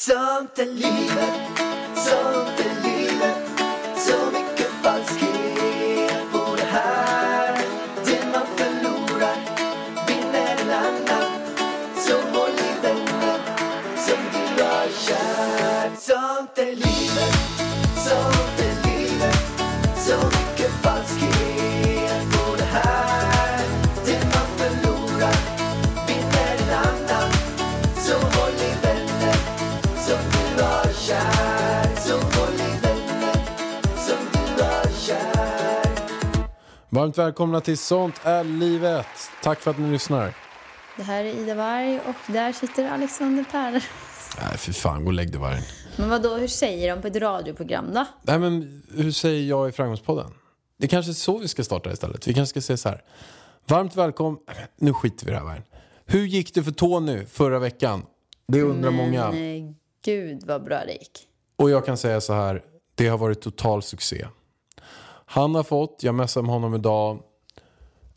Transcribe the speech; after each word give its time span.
Sånt 0.00 0.58
är 0.58 0.66
livet, 0.66 1.58
Varmt 36.90 37.18
välkomna 37.18 37.60
till 37.60 37.78
Sånt 37.78 38.20
är 38.22 38.44
livet. 38.44 39.06
Tack 39.42 39.60
för 39.60 39.70
att 39.70 39.78
ni 39.78 39.90
lyssnar. 39.92 40.34
Det 40.96 41.02
här 41.02 41.24
är 41.24 41.34
Ida 41.34 41.54
Warg 41.54 42.00
och 42.00 42.32
där 42.32 42.52
sitter 42.52 42.90
Alexander 42.90 43.44
Per. 43.44 43.72
Nej, 43.72 44.58
för 44.58 44.72
fan, 44.72 45.04
gå 45.04 45.06
och 45.06 45.12
lägg 45.12 45.30
dig 45.30 45.40
vargen. 45.40 45.62
Men 45.96 46.08
vad 46.08 46.22
då, 46.22 46.34
hur 46.34 46.48
säger 46.48 46.96
de 46.96 47.02
på 47.02 47.08
ett 47.08 47.16
radioprogram 47.16 47.94
då? 47.94 48.06
Nej, 48.22 48.38
men 48.38 48.82
hur 48.94 49.12
säger 49.12 49.48
jag 49.48 49.68
i 49.68 49.72
Framgångspodden? 49.72 50.30
Det 50.78 50.88
kanske 50.88 51.12
är 51.12 51.14
så 51.14 51.38
vi 51.38 51.48
ska 51.48 51.64
starta 51.64 51.92
istället. 51.92 52.28
Vi 52.28 52.34
kanske 52.34 52.50
ska 52.50 52.60
säga 52.60 52.76
så 52.76 52.88
här. 52.88 53.02
Varmt 53.66 53.96
välkommen. 53.96 54.40
Nu 54.76 54.92
skiter 54.92 55.26
vi 55.26 55.30
i 55.30 55.34
det 55.34 55.40
här 55.40 55.46
världen. 55.46 55.64
Hur 56.06 56.26
gick 56.26 56.54
det 56.54 56.62
för 56.62 56.72
Tony 56.72 57.24
förra 57.24 57.58
veckan? 57.58 58.02
Det 58.48 58.62
undrar 58.62 58.90
många. 58.90 59.30
Men 59.30 59.76
gud 60.04 60.42
vad 60.46 60.64
bra 60.64 60.84
det 60.86 60.92
gick. 60.92 61.26
Och 61.56 61.70
jag 61.70 61.86
kan 61.86 61.96
säga 61.96 62.20
så 62.20 62.32
här. 62.32 62.62
Det 62.94 63.08
har 63.08 63.18
varit 63.18 63.40
total 63.40 63.82
succé. 63.82 64.26
Han 65.30 65.54
har 65.54 65.62
fått, 65.62 66.02
jag 66.02 66.14
messade 66.14 66.46
med 66.46 66.54
honom 66.54 66.74
idag, 66.74 67.18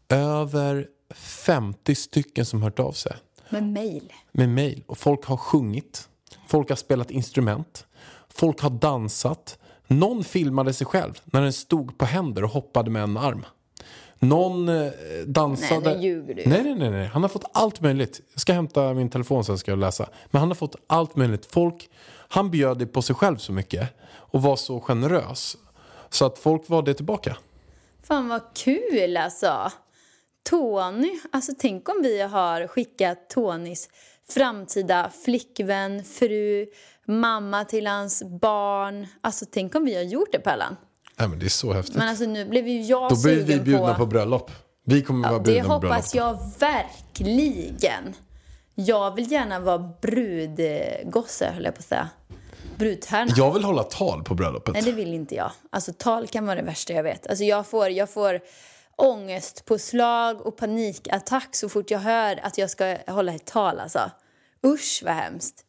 över 0.10 0.88
50 1.14 1.96
stycken 1.96 2.46
som 2.46 2.64
hört 2.64 2.80
av 2.80 2.92
sig. 2.92 3.16
Med 3.50 3.64
mail. 3.64 4.14
med 4.32 4.50
mail. 4.50 4.84
Och 4.88 4.98
folk 4.98 5.26
har 5.26 5.38
sjungit. 5.38 6.10
Folk 6.48 6.70
har 6.70 6.76
spelat 6.76 7.12
instrument. 7.12 7.86
Folk 8.30 8.62
har 8.62 8.70
dansat. 8.70 9.60
Någon 9.88 10.24
filmade 10.24 10.74
sig 10.74 10.88
själv 10.88 11.22
när 11.26 11.42
den 11.42 11.54
stod 11.54 11.98
på 11.98 12.06
händer 12.06 12.44
och 12.44 12.50
hoppade 12.50 12.90
med 12.90 13.04
en 13.04 13.18
arm. 13.18 13.46
Någon 14.20 14.70
eh, 14.70 14.92
dansade... 15.26 15.90
Nej, 15.90 15.98
nu 15.98 16.04
ljuger 16.04 16.36
du. 16.36 16.44
Nej, 16.46 16.64
nej, 16.64 16.76
nej, 16.76 16.90
nej. 16.92 17.08
Han 17.08 17.22
har 17.22 17.30
fått 17.30 17.46
allt 17.54 17.82
möjligt. 17.82 18.22
Jag 18.34 18.42
ska 18.42 18.54
hämta 18.54 18.94
min 18.94 19.10
telefon 19.10 19.44
sen 19.44 19.58
ska 19.58 19.72
jag 19.72 19.80
läsa. 19.80 20.10
Men 20.26 20.40
han 20.40 20.50
har 20.50 20.56
fått 20.56 20.76
allt 20.88 21.16
möjligt. 21.16 21.46
Folk, 21.46 21.90
han 22.28 22.52
bjöd 22.52 22.94
på 22.94 23.02
sig 23.02 23.16
själv 23.16 23.38
så 23.38 23.52
mycket. 23.52 23.90
Och 24.12 24.42
var 24.42 24.56
så 24.56 24.80
generös. 24.80 25.58
Så 26.12 26.26
att 26.26 26.40
folk 26.40 26.70
var 26.70 26.82
det 26.82 26.94
tillbaka. 26.94 27.38
Fan 28.04 28.28
vad 28.28 28.42
kul 28.56 29.18
alltså. 29.18 29.72
Tony, 30.50 31.20
alltså 31.32 31.52
tänk 31.60 31.90
om 31.90 32.00
vi 32.04 32.22
har 32.22 32.68
skickat 32.68 33.30
Tonys 33.30 33.90
framtida 34.30 35.12
flickvän, 35.26 36.04
fru, 36.04 36.66
mamma 37.08 37.66
till 37.66 37.88
hans 37.88 38.24
barn. 38.42 39.08
Alltså 39.22 39.46
tänk 39.52 39.76
om 39.76 39.86
vi 39.86 39.96
har 39.96 40.04
gjort 40.04 40.32
det 40.32 40.40
Pärlan. 40.40 40.76
Nej, 41.18 41.28
men 41.28 41.40
det 41.40 41.46
är 41.46 41.50
så 41.50 41.74
häftigt. 41.74 41.96
Men 41.96 42.10
alltså 42.10 42.26
nu 42.26 42.46
blev 42.46 42.68
ju 42.68 42.82
jag 42.82 43.10
Då 43.10 43.22
blir 43.24 43.44
vi 43.44 43.60
bjudna 43.60 43.94
på... 43.94 44.00
på 44.00 44.06
bröllop. 44.06 44.52
Vi 44.86 45.02
kommer 45.02 45.30
vara 45.30 45.34
Ja, 45.34 45.44
det 45.44 45.52
bjudna 45.52 45.74
på 45.74 45.80
bröllop. 45.80 45.96
hoppas 45.98 46.16
jag 46.16 46.40
verkligen. 46.60 48.14
Jag 48.76 49.16
vill 49.16 49.32
gärna 49.32 49.60
vara 49.60 49.94
brudgosse, 50.02 51.52
höll 51.56 51.64
jag 51.66 51.76
på 51.76 51.80
att 51.80 51.86
säga. 51.86 52.10
Brudtärna. 52.78 53.34
Jag 53.36 53.54
vill 53.54 53.64
hålla 53.64 53.84
tal 53.84 54.24
på 54.24 54.36
bröllopet. 54.36 54.74
Nej, 54.74 54.84
det 54.84 54.92
vill 54.92 55.14
inte 55.14 55.36
jag. 55.36 55.52
Alltså, 55.70 55.94
tal 55.98 56.28
kan 56.28 56.46
vara 56.46 56.56
det 56.56 56.62
värsta 56.62 56.94
jag 56.94 57.04
vet. 57.04 57.28
Alltså, 57.28 57.44
jag, 57.44 57.68
får, 57.68 57.90
jag 57.90 58.10
får 58.10 58.40
ångestpåslag 58.96 60.42
och 60.42 60.58
panikattack 60.58 61.56
så 61.56 61.70
fort 61.70 61.92
jag 61.92 62.00
hör 62.00 62.40
att 62.44 62.58
jag 62.58 62.70
ska 62.70 62.98
hålla 63.08 63.34
ett 63.34 63.46
tal. 63.46 63.80
Alltså. 63.80 64.12
Usch, 64.66 65.02
vad 65.06 65.14
hemskt. 65.14 65.66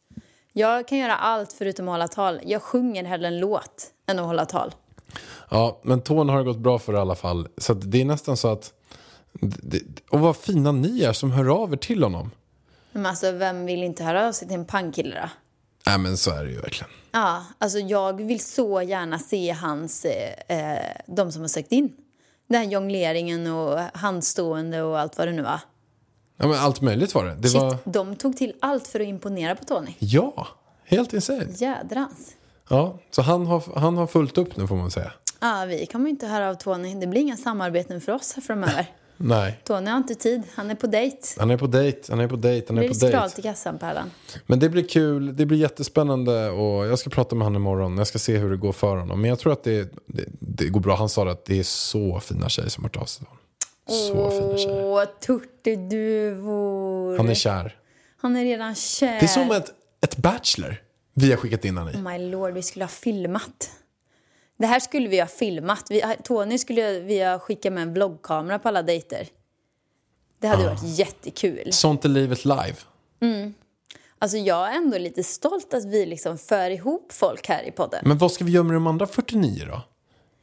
Jag 0.53 0.87
kan 0.87 0.97
göra 0.97 1.15
allt 1.15 1.53
förutom 1.53 1.87
att 1.87 1.93
hålla 1.93 2.07
tal. 2.07 2.39
Jag 2.43 2.61
sjunger 2.61 3.03
hellre 3.03 3.27
en 3.27 3.39
låt 3.39 3.87
än 4.07 4.19
att 4.19 4.25
hålla 4.25 4.45
tal. 4.45 4.75
Ja, 5.49 5.79
men 5.83 6.01
Tony 6.01 6.31
har 6.31 6.39
det 6.39 6.45
gått 6.45 6.57
bra 6.57 6.79
för 6.79 6.93
i 6.93 6.97
alla 6.97 7.15
fall. 7.15 7.47
Så 7.57 7.73
det 7.73 8.01
är 8.01 8.05
nästan 8.05 8.37
så 8.37 8.47
att... 8.47 8.73
Och 10.09 10.19
vad 10.19 10.37
fina 10.37 10.71
ni 10.71 11.03
är 11.03 11.13
som 11.13 11.31
hör 11.31 11.63
av 11.63 11.73
er 11.73 11.77
till 11.77 12.03
honom. 12.03 12.31
Men 12.91 13.05
alltså, 13.05 13.31
vem 13.31 13.65
vill 13.65 13.83
inte 13.83 14.03
höra 14.03 14.27
av 14.27 14.31
sig 14.31 14.47
till 14.47 14.57
en 14.57 14.65
pangkille 14.65 15.15
då? 15.21 15.29
Nej, 15.85 15.97
men 15.97 16.17
så 16.17 16.31
är 16.31 16.43
det 16.43 16.51
ju 16.51 16.59
verkligen. 16.59 16.91
Ja, 17.13 17.45
alltså 17.57 17.79
jag 17.79 18.21
vill 18.21 18.39
så 18.39 18.81
gärna 18.81 19.19
se 19.19 19.51
hans, 19.51 20.05
eh, 20.05 20.57
eh, 20.57 20.97
de 21.07 21.31
som 21.31 21.41
har 21.41 21.47
sökt 21.47 21.71
in. 21.71 21.93
Den 22.47 22.61
här 22.61 22.67
jongleringen 22.67 23.47
och 23.47 23.79
handstående 23.93 24.81
och 24.81 24.99
allt 24.99 25.17
vad 25.17 25.27
det 25.27 25.31
nu 25.31 25.41
var. 25.41 25.59
Ja, 26.37 26.47
men 26.47 26.59
allt 26.59 26.81
möjligt 26.81 27.15
var 27.15 27.25
det. 27.25 27.35
Det 27.35 27.49
Shit, 27.49 27.61
var... 27.61 27.77
de 27.85 28.15
tog 28.15 28.37
till 28.37 28.53
allt 28.59 28.87
för 28.87 28.99
att 28.99 29.07
imponera 29.07 29.55
på 29.55 29.65
Tony. 29.65 29.93
Ja, 29.99 30.47
helt 30.85 31.13
insane. 31.13 31.47
Jädrans. 31.55 32.35
Ja, 32.69 32.99
så 33.11 33.21
han 33.21 33.45
har, 33.45 33.79
han 33.79 33.97
har 33.97 34.07
fullt 34.07 34.37
upp 34.37 34.57
nu 34.57 34.67
får 34.67 34.75
man 34.75 34.91
säga. 34.91 35.11
Ja, 35.39 35.65
vi 35.67 35.85
kommer 35.85 36.09
inte 36.09 36.27
höra 36.27 36.49
av 36.49 36.55
Tony. 36.55 36.95
Det 36.95 37.07
blir 37.07 37.21
inga 37.21 37.37
samarbeten 37.37 38.01
för 38.01 38.11
oss 38.11 38.33
här 38.35 38.41
framöver. 38.41 38.85
Nej, 39.17 39.59
Tony 39.63 39.89
har 39.89 39.97
inte 39.97 40.15
tid. 40.15 40.43
Han 40.55 40.69
är 40.71 40.75
på 40.75 40.87
dejt. 40.87 41.17
han 41.37 41.51
är 41.51 41.57
på 41.57 41.67
dejt, 41.67 41.99
han 42.09 42.19
är 42.19 42.27
på 42.27 42.35
dejt, 42.35 42.65
han 42.67 42.75
Det 42.75 42.81
är 42.81 42.89
blir 42.89 42.89
på 42.89 43.07
skralt 43.07 43.35
dejt. 43.35 43.47
i 43.47 43.51
kassan, 43.51 43.77
Pärlan. 43.79 44.11
Men 44.45 44.59
det 44.59 44.69
blir 44.69 44.87
kul, 44.87 45.35
det 45.35 45.45
blir 45.45 45.57
jättespännande 45.57 46.49
och 46.49 46.85
jag 46.87 46.99
ska 46.99 47.09
prata 47.09 47.35
med 47.35 47.45
honom 47.45 47.61
imorgon. 47.61 47.97
Jag 47.97 48.07
ska 48.07 48.19
se 48.19 48.37
hur 48.37 48.49
det 48.49 48.57
går 48.57 48.71
för 48.73 48.95
honom. 48.95 49.21
Men 49.21 49.29
jag 49.29 49.39
tror 49.39 49.53
att 49.53 49.63
det, 49.63 49.93
det, 50.05 50.25
det 50.39 50.65
går 50.69 50.79
bra. 50.79 50.95
Han 50.95 51.09
sa 51.09 51.29
att 51.31 51.45
det 51.45 51.59
är 51.59 51.63
så 51.63 52.19
fina 52.19 52.49
tjejer 52.49 52.69
som 52.69 52.83
har 52.83 53.01
av 53.01 53.05
sig. 53.05 53.27
Så 53.87 54.29
fina 54.31 54.57
tjejer. 54.57 54.85
Åh, 54.85 55.03
turturduvor. 55.25 57.17
Han 57.17 57.29
är 57.29 57.33
kär. 57.33 57.75
Han 58.17 58.35
är 58.35 58.43
redan 58.43 58.75
kär. 58.75 59.19
Det 59.19 59.25
är 59.25 59.27
som 59.27 59.51
ett, 59.51 59.71
ett 60.01 60.17
Bachelor 60.17 60.75
vi 61.13 61.29
har 61.29 61.37
skickat 61.37 61.65
in 61.65 61.77
honom 61.77 61.93
i. 61.93 61.97
Oh 61.97 62.01
my 62.01 62.31
lord, 62.31 62.53
vi 62.53 62.61
skulle 62.63 62.83
ha 62.85 62.89
filmat. 62.89 63.71
Det 64.63 64.67
här 64.67 64.79
skulle 64.79 65.07
vi 65.09 65.19
ha 65.19 65.27
filmat. 65.27 65.85
Vi, 65.89 66.03
Tony 66.23 66.57
skulle 66.57 66.99
vi 66.99 67.23
ha 67.23 67.39
skickat 67.39 67.73
med 67.73 67.83
en 67.83 67.93
vloggkamera 67.93 68.59
på 68.59 68.67
alla 68.67 68.83
dejter. 68.83 69.27
Det 70.39 70.47
hade 70.47 70.65
varit 70.65 70.83
jättekul. 70.83 71.73
Sånt 71.73 72.05
är 72.05 72.09
livet 72.09 72.45
live. 72.45 72.75
Alltså 74.19 74.37
jag 74.37 74.71
är 74.73 74.77
ändå 74.77 74.97
lite 74.97 75.23
stolt 75.23 75.73
att 75.73 75.85
vi 75.85 76.05
liksom 76.05 76.37
för 76.37 76.69
ihop 76.69 77.11
folk 77.13 77.47
här 77.47 77.63
i 77.63 77.71
podden. 77.71 77.99
Men 78.05 78.17
vad 78.17 78.31
ska 78.31 78.45
vi 78.45 78.51
göra 78.51 78.63
med 78.63 78.73
de 78.75 78.87
andra 78.87 79.07
49 79.07 79.65
då? 79.67 79.81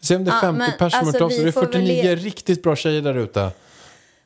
Se 0.02 0.16
om 0.16 0.24
det 0.24 0.30
är 0.30 0.34
Ja, 0.34 0.40
50 0.40 0.58
men 0.58 0.70
personer 0.78 1.02
alltså, 1.06 1.24
av 1.24 1.30
vi 1.30 1.42
Det 1.42 1.48
är 1.48 1.52
får 1.52 1.60
väl 1.62 1.72
49 1.72 2.02
le- 2.02 2.14
riktigt 2.16 2.62
bra 2.62 2.76
tjejer 2.76 3.02
där 3.02 3.14
ute. 3.14 3.50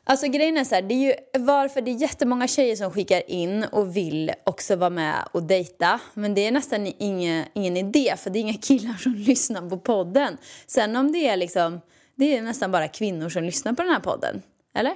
Alltså 0.07 0.27
grejen 0.27 0.57
är 0.57 0.63
så 0.63 0.75
här, 0.75 0.81
det 0.81 0.93
är 0.93 1.07
ju 1.07 1.13
varför 1.39 1.81
det 1.81 1.91
är 1.91 1.95
jättemånga 1.95 2.47
tjejer 2.47 2.75
som 2.75 2.91
skickar 2.91 3.29
in 3.29 3.63
och 3.63 3.97
vill 3.97 4.31
också 4.43 4.75
vara 4.75 4.89
med 4.89 5.27
och 5.31 5.43
dejta. 5.43 5.99
Men 6.13 6.33
det 6.33 6.47
är 6.47 6.51
nästan 6.51 6.93
ingen, 6.99 7.45
ingen 7.53 7.77
idé 7.77 8.15
för 8.17 8.29
det 8.29 8.39
är 8.39 8.41
inga 8.41 8.53
killar 8.53 8.93
som 8.93 9.15
lyssnar 9.27 9.69
på 9.69 9.77
podden. 9.77 10.37
Sen 10.67 10.95
om 10.95 11.11
det 11.11 11.27
är 11.27 11.37
liksom, 11.37 11.81
det 12.15 12.37
är 12.37 12.41
nästan 12.41 12.71
bara 12.71 12.87
kvinnor 12.87 13.29
som 13.29 13.43
lyssnar 13.43 13.73
på 13.73 13.83
den 13.83 13.91
här 13.91 13.99
podden. 13.99 14.41
Eller? 14.75 14.93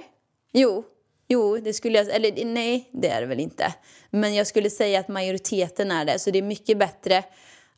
Jo, 0.52 0.84
jo, 1.28 1.56
det 1.56 1.72
skulle 1.72 1.98
jag, 1.98 2.08
eller 2.08 2.44
nej, 2.44 2.88
det 2.92 3.08
är 3.08 3.20
det 3.20 3.26
väl 3.26 3.40
inte. 3.40 3.74
Men 4.10 4.34
jag 4.34 4.46
skulle 4.46 4.70
säga 4.70 5.00
att 5.00 5.08
majoriteten 5.08 5.90
är 5.90 6.04
det, 6.04 6.18
så 6.18 6.30
det 6.30 6.38
är 6.38 6.42
mycket 6.42 6.78
bättre 6.78 7.24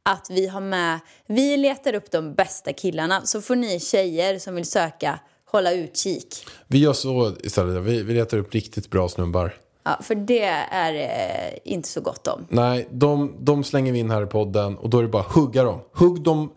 att 0.03 0.31
vi 0.31 0.47
har 0.47 0.60
med, 0.60 1.00
vi 1.26 1.56
letar 1.56 1.94
upp 1.94 2.10
de 2.10 2.34
bästa 2.34 2.72
killarna 2.72 3.26
så 3.26 3.42
får 3.42 3.56
ni 3.56 3.81
tjejer 3.81 4.38
som 4.38 4.54
vill 4.54 4.65
söka 4.65 5.19
hålla 5.52 5.72
utkik. 5.72 6.46
Vi 6.66 6.78
gör 6.78 6.92
så 6.92 7.32
istället. 7.42 7.82
Vi, 7.82 8.02
vi 8.02 8.14
letar 8.14 8.38
upp 8.38 8.54
riktigt 8.54 8.90
bra 8.90 9.08
snubbar. 9.08 9.54
Ja, 9.84 9.98
för 10.02 10.14
det 10.14 10.44
är 10.70 10.94
eh, 10.94 11.58
inte 11.64 11.88
så 11.88 12.00
gott 12.00 12.26
om. 12.26 12.46
Nej, 12.48 12.88
de, 12.90 13.34
de 13.40 13.64
slänger 13.64 13.92
vi 13.92 13.98
in 13.98 14.10
här 14.10 14.22
i 14.22 14.26
podden 14.26 14.77
och 14.77 14.91
då 14.91 14.98
är 14.98 15.03
det 15.03 15.09
bara 15.09 15.22
hugga 15.22 15.65
dem. 15.65 15.80
Hugg 15.92 16.22
dem 16.22 16.50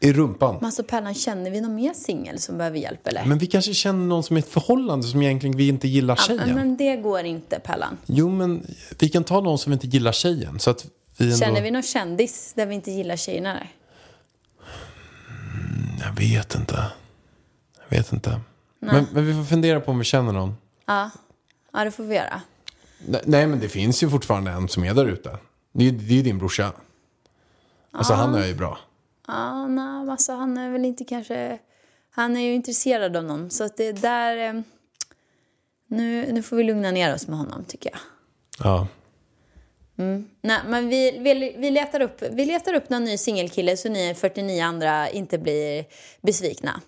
i 0.00 0.12
rumpan. 0.12 0.54
Men 0.54 0.64
alltså 0.64 0.82
Pärlan, 0.82 1.14
känner 1.14 1.50
vi 1.50 1.60
någon 1.60 1.74
mer 1.74 1.92
singel 1.94 2.38
som 2.38 2.58
behöver 2.58 2.78
hjälp 2.78 3.06
eller? 3.06 3.24
Men 3.24 3.38
vi 3.38 3.46
kanske 3.46 3.74
känner 3.74 4.06
någon 4.06 4.22
som 4.22 4.36
är 4.36 4.40
i 4.40 4.42
ett 4.42 4.48
förhållande 4.48 5.06
som 5.06 5.22
egentligen 5.22 5.56
vi 5.56 5.68
inte 5.68 5.88
gillar 5.88 6.14
Ja, 6.14 6.22
tjejen. 6.38 6.54
men 6.54 6.76
det 6.76 6.96
går 6.96 7.20
inte 7.24 7.60
Pärlan. 7.60 7.98
Jo, 8.06 8.28
men 8.30 8.66
vi 8.98 9.08
kan 9.08 9.24
ta 9.24 9.40
någon 9.40 9.58
som 9.58 9.70
vi 9.70 9.74
inte 9.74 9.86
gillar 9.86 10.12
tjejen. 10.12 10.58
Så 10.58 10.70
att 10.70 10.86
vi 11.16 11.24
ändå... 11.24 11.36
Känner 11.36 11.62
vi 11.62 11.70
någon 11.70 11.82
kändis 11.82 12.52
där 12.56 12.66
vi 12.66 12.74
inte 12.74 12.90
gillar 12.90 13.16
tjejerna 13.16 13.52
där? 13.52 13.70
Jag 16.00 16.12
vet 16.12 16.54
inte. 16.54 16.84
Jag 17.88 17.98
vet 17.98 18.12
inte. 18.12 18.40
Men, 18.78 19.06
men 19.12 19.26
vi 19.26 19.34
får 19.34 19.44
fundera 19.44 19.80
på 19.80 19.90
om 19.90 19.98
vi 19.98 20.04
känner 20.04 20.32
någon. 20.32 20.56
Ja, 20.86 21.10
ja 21.72 21.84
det 21.84 21.90
får 21.90 22.04
vi 22.04 22.14
göra. 22.14 22.42
Nej, 23.24 23.46
men 23.46 23.60
det 23.60 23.68
finns 23.68 24.02
ju 24.02 24.10
fortfarande 24.10 24.50
en 24.50 24.68
som 24.68 24.84
är 24.84 24.94
där 24.94 25.06
ute. 25.06 25.38
Det 25.72 25.90
det 25.90 26.12
är 26.12 26.16
ju 26.16 26.22
din 26.22 26.38
brorsa. 26.38 26.72
Alltså 27.90 28.14
han 28.14 28.34
är 28.34 28.46
ju 28.46 28.54
bra. 28.54 28.78
Ja, 29.26 29.66
nej, 29.66 30.10
alltså 30.10 30.32
han 30.32 30.58
är 30.58 30.70
väl 30.70 30.84
inte 30.84 31.04
kanske... 31.04 31.58
Han 32.10 32.36
är 32.36 32.40
ju 32.40 32.54
intresserad 32.54 33.16
av 33.16 33.24
någon, 33.24 33.50
så 33.50 33.64
att 33.64 33.76
det 33.76 33.92
där... 33.92 34.48
Eh, 34.48 34.62
nu, 35.86 36.32
nu 36.32 36.42
får 36.42 36.56
vi 36.56 36.64
lugna 36.64 36.90
ner 36.90 37.14
oss 37.14 37.28
med 37.28 37.38
honom, 37.38 37.64
tycker 37.64 37.90
jag. 37.90 38.00
Ja. 38.64 38.86
Nej, 40.40 40.60
men 40.66 40.88
vi, 40.88 41.18
vi, 41.18 41.54
vi, 41.58 41.70
letar 41.70 42.00
upp, 42.00 42.22
vi 42.30 42.44
letar 42.44 42.74
upp 42.74 42.90
någon 42.90 43.04
ny 43.04 43.18
singelkille 43.18 43.76
så 43.76 43.88
ni 43.88 44.14
49 44.14 44.62
andra 44.62 45.10
inte 45.10 45.38
blir 45.38 45.84
besvikna. 46.20 46.80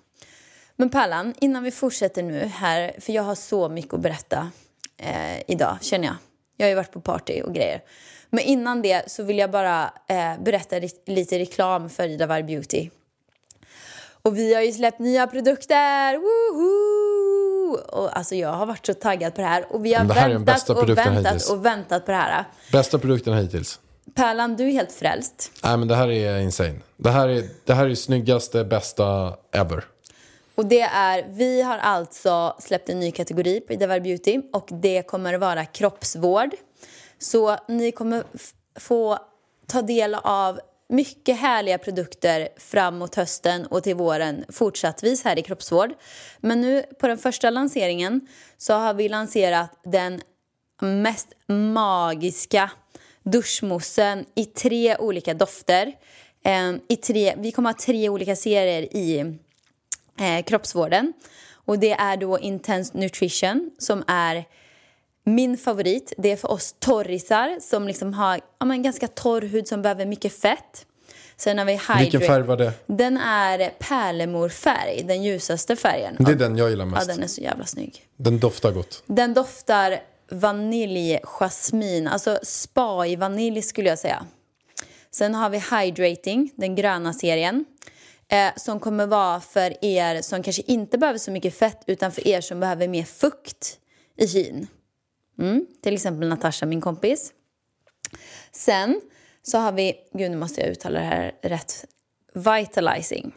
Men 0.80 0.90
Pallan, 0.90 1.34
innan 1.40 1.62
vi 1.62 1.70
fortsätter 1.70 2.22
nu 2.22 2.38
här, 2.38 2.92
för 3.00 3.12
jag 3.12 3.22
har 3.22 3.34
så 3.34 3.68
mycket 3.68 3.94
att 3.94 4.00
berätta 4.00 4.50
eh, 4.96 5.42
idag, 5.46 5.78
känner 5.80 6.06
jag. 6.06 6.16
Jag 6.56 6.66
har 6.66 6.68
ju 6.68 6.74
varit 6.74 6.92
på 6.92 7.00
party 7.00 7.42
och 7.42 7.54
grejer. 7.54 7.82
Men 8.30 8.44
innan 8.44 8.82
det 8.82 9.10
så 9.10 9.22
vill 9.22 9.38
jag 9.38 9.50
bara 9.50 9.92
eh, 10.06 10.42
berätta 10.42 10.76
lite 11.06 11.38
reklam 11.38 11.90
för 11.90 12.08
Ida 12.08 12.26
Varg 12.26 12.42
Beauty. 12.42 12.90
Och 14.22 14.38
vi 14.38 14.54
har 14.54 14.62
ju 14.62 14.72
släppt 14.72 14.98
nya 14.98 15.26
produkter! 15.26 16.16
Woohoo! 16.16 17.76
Och 17.76 18.16
alltså 18.16 18.34
jag 18.34 18.52
har 18.52 18.66
varit 18.66 18.86
så 18.86 18.94
taggad 18.94 19.34
på 19.34 19.40
det 19.40 19.46
här. 19.46 19.66
Och 19.70 19.84
vi 19.84 19.94
har 19.94 20.04
väntat 20.04 20.70
och 20.70 20.88
väntat 20.88 21.26
hittills. 21.26 21.50
och 21.50 21.64
väntat 21.64 22.06
på 22.06 22.10
det 22.10 22.16
här. 22.16 22.44
Bästa 22.72 22.98
produkten 22.98 23.34
hittills. 23.34 23.80
Pärlan, 24.14 24.56
du 24.56 24.68
är 24.68 24.72
helt 24.72 24.92
frälst. 24.92 25.52
Nej 25.64 25.76
men 25.76 25.88
det 25.88 25.94
här 25.94 26.10
är 26.10 26.38
insane. 26.38 26.80
Det 26.96 27.10
här 27.10 27.28
är 27.28 27.44
det 27.64 27.74
här 27.74 27.86
är 27.86 27.94
snyggaste, 27.94 28.64
bästa 28.64 29.36
ever. 29.52 29.84
Och 30.60 30.66
det 30.66 30.80
är, 30.80 31.26
vi 31.28 31.62
har 31.62 31.78
alltså 31.78 32.56
släppt 32.58 32.88
en 32.88 33.00
ny 33.00 33.10
kategori 33.10 33.60
på 33.60 33.72
Idavar 33.72 34.00
Beauty 34.00 34.40
och 34.52 34.68
det 34.70 35.02
kommer 35.02 35.34
vara 35.34 35.64
kroppsvård. 35.64 36.50
Så 37.18 37.56
ni 37.68 37.92
kommer 37.92 38.24
få 38.80 39.18
ta 39.66 39.82
del 39.82 40.14
av 40.14 40.60
mycket 40.88 41.38
härliga 41.38 41.78
produkter 41.78 42.48
framåt 42.56 43.14
hösten 43.14 43.66
och 43.66 43.82
till 43.82 43.94
våren 43.94 44.44
fortsattvis 44.48 45.24
här 45.24 45.38
i 45.38 45.42
kroppsvård. 45.42 45.90
Men 46.40 46.60
nu 46.60 46.82
på 47.00 47.06
den 47.06 47.18
första 47.18 47.50
lanseringen 47.50 48.20
så 48.58 48.72
har 48.72 48.94
vi 48.94 49.08
lanserat 49.08 49.80
den 49.84 50.20
mest 50.80 51.28
magiska 51.46 52.70
duschmoussen 53.22 54.24
i 54.34 54.44
tre 54.44 54.96
olika 54.96 55.34
dofter. 55.34 55.92
Ehm, 56.44 56.80
I 56.88 56.96
tre, 56.96 57.34
vi 57.38 57.52
kommer 57.52 57.68
ha 57.68 57.78
tre 57.78 58.08
olika 58.08 58.36
serier 58.36 58.96
i 58.96 59.36
eh, 60.20 60.42
kroppsvården. 60.44 61.12
Och 61.64 61.78
det 61.78 61.92
är 61.92 62.16
då 62.16 62.38
Intense 62.38 62.98
Nutrition 62.98 63.70
som 63.78 64.04
är 64.06 64.44
min 65.24 65.56
favorit. 65.58 66.12
Det 66.18 66.32
är 66.32 66.36
för 66.36 66.50
oss 66.50 66.74
torrisar 66.78 67.58
som 67.60 67.86
liksom 67.86 68.14
har 68.14 68.40
ja, 68.58 68.66
men 68.66 68.82
ganska 68.82 69.08
torr 69.08 69.42
hud 69.42 69.68
som 69.68 69.82
behöver 69.82 70.06
mycket 70.06 70.40
fett. 70.40 70.86
Sen 71.36 71.58
har 71.58 71.64
vi 71.64 71.72
Hydrate. 71.72 71.98
Vilken 72.02 72.20
färg 72.20 72.42
var 72.42 72.56
det? 72.56 72.72
Den 72.86 73.16
är 73.16 73.70
pärlemorfärg, 73.78 75.02
den 75.02 75.22
ljusaste 75.22 75.76
färgen. 75.76 76.16
Det 76.18 76.32
är 76.32 76.36
den 76.36 76.56
jag 76.56 76.70
gillar 76.70 76.84
Ja, 76.84 76.90
mest. 76.90 77.08
den 77.08 77.22
är 77.22 77.26
så 77.26 77.40
jävla 77.40 77.64
snygg. 77.66 78.06
Den 78.16 78.38
doftar 78.38 78.72
gott. 78.72 79.02
Den 79.06 79.34
doftar 79.34 80.00
vanilj, 80.30 81.18
jasmin, 81.22 82.08
alltså 82.08 82.38
spa 82.42 83.06
i 83.06 83.16
vanilj 83.16 83.62
skulle 83.62 83.88
jag 83.88 83.98
säga. 83.98 84.26
Sen 85.10 85.34
har 85.34 85.50
vi 85.50 85.58
Hydrating, 85.58 86.52
den 86.56 86.74
gröna 86.74 87.12
serien. 87.12 87.64
Eh, 88.30 88.52
som 88.56 88.80
kommer 88.80 89.06
vara 89.06 89.40
för 89.40 89.84
er 89.84 90.22
som 90.22 90.42
kanske 90.42 90.62
inte 90.66 90.98
behöver 90.98 91.18
så 91.18 91.30
mycket 91.30 91.54
fett 91.54 91.82
utan 91.86 92.12
för 92.12 92.26
er 92.26 92.40
som 92.40 92.60
behöver 92.60 92.88
mer 92.88 93.04
fukt 93.04 93.78
i 94.16 94.26
hyn. 94.26 94.66
Mm, 95.38 95.66
till 95.82 95.94
exempel 95.94 96.28
Natasha, 96.28 96.66
min 96.66 96.80
kompis. 96.80 97.32
Sen 98.52 99.00
så 99.42 99.58
har 99.58 99.72
vi, 99.72 99.94
gud 100.12 100.30
nu 100.30 100.36
måste 100.36 100.60
jag 100.60 100.70
uttala 100.70 101.00
det 101.00 101.06
här 101.06 101.32
rätt, 101.42 101.84
Vitalizing. 102.34 103.34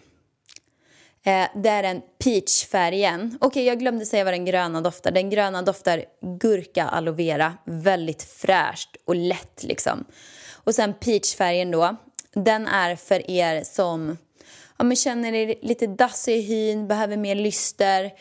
Eh, 1.23 1.47
det 1.55 1.69
är 1.69 1.83
den 1.83 2.01
peachfärgen. 2.23 3.37
Okej, 3.41 3.65
jag 3.65 3.79
glömde 3.79 4.05
säga 4.05 4.23
vad 4.23 4.33
den 4.33 4.45
gröna 4.45 4.81
doftar. 4.81 5.11
Den 5.11 5.29
gröna 5.29 5.61
doftar 5.61 6.05
gurka 6.39 6.83
aloe 6.83 7.15
vera. 7.15 7.53
Väldigt 7.65 8.23
fräscht 8.23 8.95
och 9.05 9.15
lätt 9.15 9.63
liksom. 9.63 10.05
Och 10.51 10.75
sen 10.75 10.93
peachfärgen 10.93 11.71
då. 11.71 11.95
Den 12.33 12.67
är 12.67 12.95
för 12.95 13.31
er 13.31 13.63
som 13.63 14.17
ja, 14.77 14.83
men 14.83 14.97
känner 14.97 15.33
er 15.33 15.55
lite 15.61 15.87
dassig 15.87 16.37
i 16.37 16.41
hyn, 16.41 16.87
behöver 16.87 17.17
mer 17.17 17.35
lyster, 17.35 18.11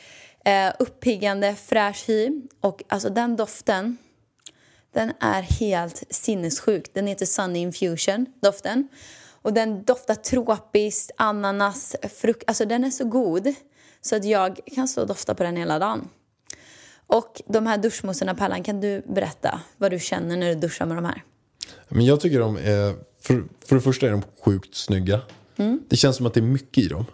eh, 0.44 0.72
uppiggande, 0.78 1.54
fräsch 1.54 2.08
hy. 2.08 2.42
Och 2.60 2.82
alltså 2.88 3.10
den 3.10 3.36
doften, 3.36 3.96
den 4.94 5.12
är 5.20 5.42
helt 5.42 6.02
sinnessjuk. 6.10 6.94
Den 6.94 7.06
heter 7.06 7.26
Sunny 7.26 7.58
Infusion, 7.58 8.26
doften. 8.42 8.88
Och 9.42 9.52
den 9.52 9.84
doftar 9.84 10.14
tropiskt, 10.14 11.10
ananas, 11.16 11.96
frukt. 12.20 12.44
Alltså 12.46 12.64
den 12.64 12.84
är 12.84 12.90
så 12.90 13.04
god 13.04 13.54
så 14.00 14.16
att 14.16 14.24
jag 14.24 14.60
kan 14.74 14.88
stå 14.88 15.00
och 15.00 15.06
dofta 15.06 15.34
på 15.34 15.42
den 15.42 15.56
hela 15.56 15.78
dagen. 15.78 16.08
Och 17.06 17.42
de 17.46 17.66
här 17.66 17.78
duschmousserna, 17.78 18.34
Pallan, 18.34 18.62
kan 18.62 18.80
du 18.80 19.02
berätta 19.06 19.60
vad 19.76 19.90
du 19.90 19.98
känner 19.98 20.36
när 20.36 20.48
du 20.48 20.54
duschar 20.54 20.86
med 20.86 20.96
de 20.96 21.04
här? 21.04 21.24
Men 21.88 22.04
jag 22.04 22.20
tycker 22.20 22.40
de 22.40 22.56
är, 22.56 22.94
för, 23.20 23.44
för 23.64 23.74
det 23.74 23.80
första 23.80 24.06
är 24.06 24.10
de 24.10 24.22
sjukt 24.44 24.74
snygga. 24.74 25.20
Det 25.88 25.96
känns 25.96 26.16
som 26.16 26.26
att 26.26 26.34
det 26.34 26.40
är 26.40 26.42
mycket 26.42 26.84
i 26.84 26.88
dem. 26.88 27.04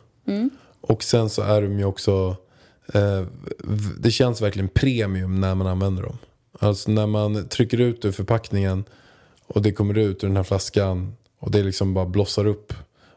Och 0.80 1.02
sen 1.02 1.30
så 1.30 1.42
är 1.42 1.62
de 1.62 1.78
ju 1.78 1.84
också, 1.84 2.36
eh, 2.94 3.22
det 3.98 4.10
känns 4.10 4.40
verkligen 4.42 4.68
premium 4.68 5.40
när 5.40 5.54
man 5.54 5.66
använder 5.66 6.02
dem. 6.02 6.18
Alltså 6.60 6.90
när 6.90 7.06
man 7.06 7.48
trycker 7.48 7.80
ut 7.80 8.04
ur 8.04 8.12
förpackningen 8.12 8.84
och 9.46 9.62
det 9.62 9.72
kommer 9.72 9.98
ut 9.98 10.24
ur 10.24 10.28
den 10.28 10.36
här 10.36 10.42
flaskan 10.44 11.16
och 11.38 11.50
det 11.50 11.62
liksom 11.62 11.94
bara 11.94 12.06
blossar 12.06 12.46
upp. 12.46 12.72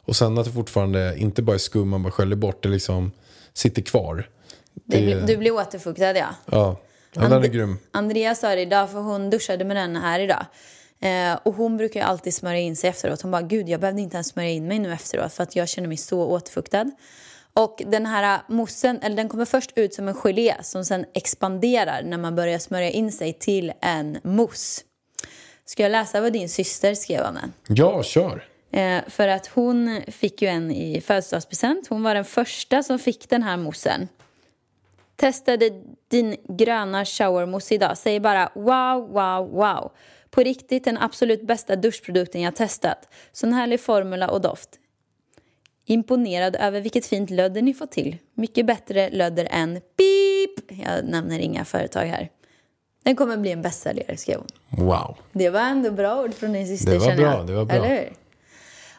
Och 0.06 0.16
sen 0.16 0.38
att 0.38 0.46
det 0.46 0.52
fortfarande 0.52 1.16
inte 1.18 1.42
bara 1.42 1.54
är 1.54 1.58
skum 1.58 1.90
man 1.90 2.04
bara 2.04 2.12
sköljer 2.12 2.36
bort, 2.36 2.64
det 2.64 2.70
liksom 2.70 3.12
sitter 3.54 3.82
kvar. 3.82 4.30
Det, 4.74 5.06
Det- 5.06 5.26
Du 5.26 5.38
blir 5.38 5.52
återfuktad, 5.52 6.18
ja. 6.18 6.30
Ja, 6.46 6.78
ja 7.14 7.22
den 7.30 7.44
är 7.44 7.48
grym. 7.48 7.78
Andrea 7.92 8.36
sa 8.36 8.56
det 8.56 8.62
idag, 8.62 8.92
för 8.92 9.00
hon 9.00 9.30
duschade 9.30 9.66
med 9.66 9.76
den 9.78 9.96
här 9.96 10.20
idag. 10.20 10.46
Eh, 11.02 11.40
och 11.44 11.54
hon 11.54 11.78
brukar 11.78 12.00
ju 12.00 12.06
alltid 12.06 12.34
smörja 12.34 12.60
in 12.60 12.76
sig 12.76 12.90
efteråt. 12.90 13.22
Hon 13.22 13.32
bara, 13.32 13.42
gud 13.42 13.70
jag 13.70 13.80
behövde 13.80 14.02
inte 14.02 14.16
ens 14.16 14.28
smörja 14.28 14.50
in 14.50 14.68
mig 14.68 14.80
nu 14.80 14.94
efteråt 14.94 15.34
för 15.34 15.44
att 15.44 15.56
jag 15.56 15.70
känner 15.70 15.88
mig 15.88 15.98
så 15.98 16.26
återfuktad. 16.26 16.92
Och 17.54 17.82
den 17.86 18.06
här 18.06 18.42
moussen, 18.48 19.00
eller 19.02 19.16
den 19.16 19.30
kommer 19.30 19.46
först 19.46 19.72
ut 19.76 19.94
som 19.94 20.08
en 20.08 20.14
gelé 20.14 20.56
som 20.62 20.86
sen 20.86 21.06
expanderar 21.14 22.04
när 22.04 22.18
man 22.18 22.36
börjar 22.36 22.60
smörja 22.60 22.90
in 22.90 23.12
sig 23.12 23.34
till 23.34 23.74
en 23.82 24.18
mousse. 24.24 24.82
Ska 25.66 25.84
jag 25.84 25.92
läsa 25.92 26.22
vad 26.22 26.34
din 26.34 26.50
syster 26.50 26.96
skrev 26.96 27.26
om 27.26 27.36
den? 27.36 27.54
Ja, 27.68 28.04
kör. 28.04 28.44
Eh, 28.72 29.02
för 29.08 29.28
att 29.28 29.48
hon 29.48 30.02
fick 30.08 30.42
ju 30.42 30.48
en 30.48 30.72
i 30.72 31.02
födelsedagspresent. 31.02 31.88
Hon 31.88 32.04
var 32.04 32.16
den 32.16 32.26
första 32.26 32.84
som 32.84 33.00
fick 33.00 33.30
den 33.30 33.44
här 33.44 33.58
moussen. 33.58 34.08
Testade 35.16 35.70
din 36.08 36.36
gröna 36.50 37.06
showermousse 37.06 37.76
idag. 37.76 37.98
Säger 37.98 38.20
bara 38.20 38.52
wow, 38.56 39.10
wow, 39.12 39.52
wow. 39.52 39.92
På 40.32 40.42
riktigt 40.42 40.84
den 40.84 40.98
absolut 40.98 41.48
bästa 41.48 41.76
duschprodukten 41.76 42.42
jag 42.42 42.56
testat. 42.56 43.08
Sån 43.32 43.54
härlig 43.54 43.80
formula 43.82 44.28
och 44.30 44.42
doft. 44.42 44.70
Imponerad 45.86 46.56
över 46.56 46.82
vilket 46.82 47.06
fint 47.06 47.30
lödder 47.30 47.62
ni 47.62 47.74
fått 47.74 47.92
till. 47.92 48.18
Mycket 48.34 48.66
bättre 48.66 49.10
lödder 49.10 49.48
än 49.52 49.74
pip. 49.98 50.80
Jag 50.86 51.06
nämner 51.06 51.40
inga 51.40 51.66
företag 51.66 52.06
här. 52.06 52.30
Den 53.04 53.16
kommer 53.16 53.38
bli 53.38 53.52
en 53.52 53.62
bästsäljare, 53.62 54.18
skrev 54.18 54.38
hon. 54.38 54.86
Wow. 54.88 55.18
Det 55.32 55.50
var 55.50 55.60
ändå 55.60 55.92
bra 55.92 56.22
ord 56.24 56.34
från 56.34 56.54
din 56.54 56.68
syster 56.68 56.92
Det 56.92 56.98
var 57.00 57.16
bra, 57.16 57.26
jag. 57.38 57.48
det 57.48 57.54
var 57.54 57.66
bra. 57.66 57.76
Eller 57.76 57.90
hur? 57.90 58.14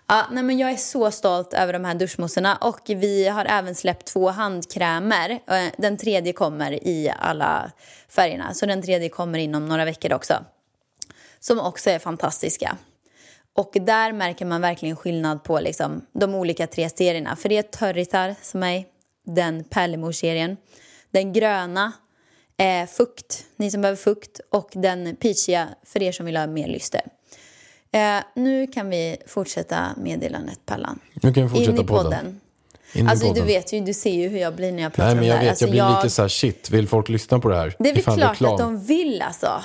Ja, 0.07 0.27
nej, 0.33 0.43
men 0.43 0.59
jag 0.59 0.71
är 0.71 0.77
så 0.77 1.11
stolt 1.11 1.55
över 1.55 1.73
de 1.73 1.85
här 1.85 1.95
duschmousserna 1.95 2.57
och 2.57 2.81
vi 2.87 3.29
har 3.29 3.45
även 3.45 3.75
släppt 3.75 4.07
två 4.07 4.29
handkrämer. 4.31 5.31
Eh, 5.31 5.65
Den 5.79 5.97
tredje 5.97 6.33
kommer 6.33 6.73
i 6.73 7.13
alla 7.19 7.73
färgerna, 8.09 8.55
så 8.55 8.67
den 8.67 8.83
tredje 8.83 9.09
kommer 9.09 9.39
inom 9.39 9.69
några 9.69 9.85
veckor 9.85 10.13
också. 10.13 10.35
Som 11.43 11.59
också 11.61 11.91
är 11.91 11.99
fantastiska. 11.99 12.77
Och 13.57 13.77
där 13.81 14.13
märker 14.13 14.45
man 14.47 14.61
verkligen 14.61 14.97
skillnad 14.97 15.45
på 15.45 15.61
liksom, 15.61 16.07
de 16.13 16.35
olika 16.35 16.67
tre 16.67 16.91
serierna. 16.91 17.37
För 17.37 17.49
det 17.49 17.57
är 17.57 17.63
törrisar 17.63 18.35
som 18.43 18.63
är 18.63 18.85
den 19.27 19.65
Pärlemor-serien. 19.65 20.57
Den 21.11 21.33
gröna 21.33 21.93
är 22.57 22.87
fukt, 22.87 23.45
ni 23.57 23.71
som 23.71 23.81
behöver 23.83 23.97
fukt. 23.97 24.41
Och 24.51 24.71
den 24.73 25.17
peachiga 25.17 25.69
för 25.87 26.03
er 26.03 26.13
som 26.13 26.27
vill 26.27 26.37
ha 26.37 26.47
mer 26.47 26.69
lyster. 26.69 27.01
Eh, 27.93 28.23
nu 28.35 28.67
kan 28.67 28.91
vi 28.91 29.17
fortsätta 29.27 29.87
meddelandet, 29.97 30.67
Pallan. 30.67 30.99
Nu 31.23 31.33
kan 31.33 31.43
vi 31.43 31.49
fortsätta 31.49 31.71
In 31.77 31.85
i 31.85 31.87
podden. 31.87 32.05
podden. 32.05 32.41
In 32.95 33.09
Alltså 33.09 33.33
du 33.33 33.41
vet 33.43 33.73
ju, 33.73 33.81
du 33.81 33.95
ser 33.95 34.15
ju 34.15 34.29
hur 34.29 34.39
jag 34.39 34.55
blir 34.57 34.73
när 34.73 34.83
jag 34.83 34.93
pratar 34.93 35.07
Nej 35.07 35.15
men 35.15 35.23
om 35.25 35.29
jag 35.29 35.35
det 35.37 35.39
här. 35.39 35.45
vet, 35.45 35.51
Alltså, 35.51 35.65
jag 35.77 35.87
blir 35.89 35.97
lite 35.97 36.11
så 36.11 36.23
här 36.23 36.29
shit, 36.29 36.71
vill 36.71 36.89
folk 36.89 37.09
lyssna 37.09 37.39
på 37.39 37.49
det 37.49 37.57
här? 37.57 37.77
Det 37.79 37.91
är 37.91 37.95
väl 37.95 38.03
klart 38.05 38.19
reklam. 38.33 38.53
att 38.53 38.59
de 38.59 38.85
vill 38.85 39.23
alltså. 39.23 39.63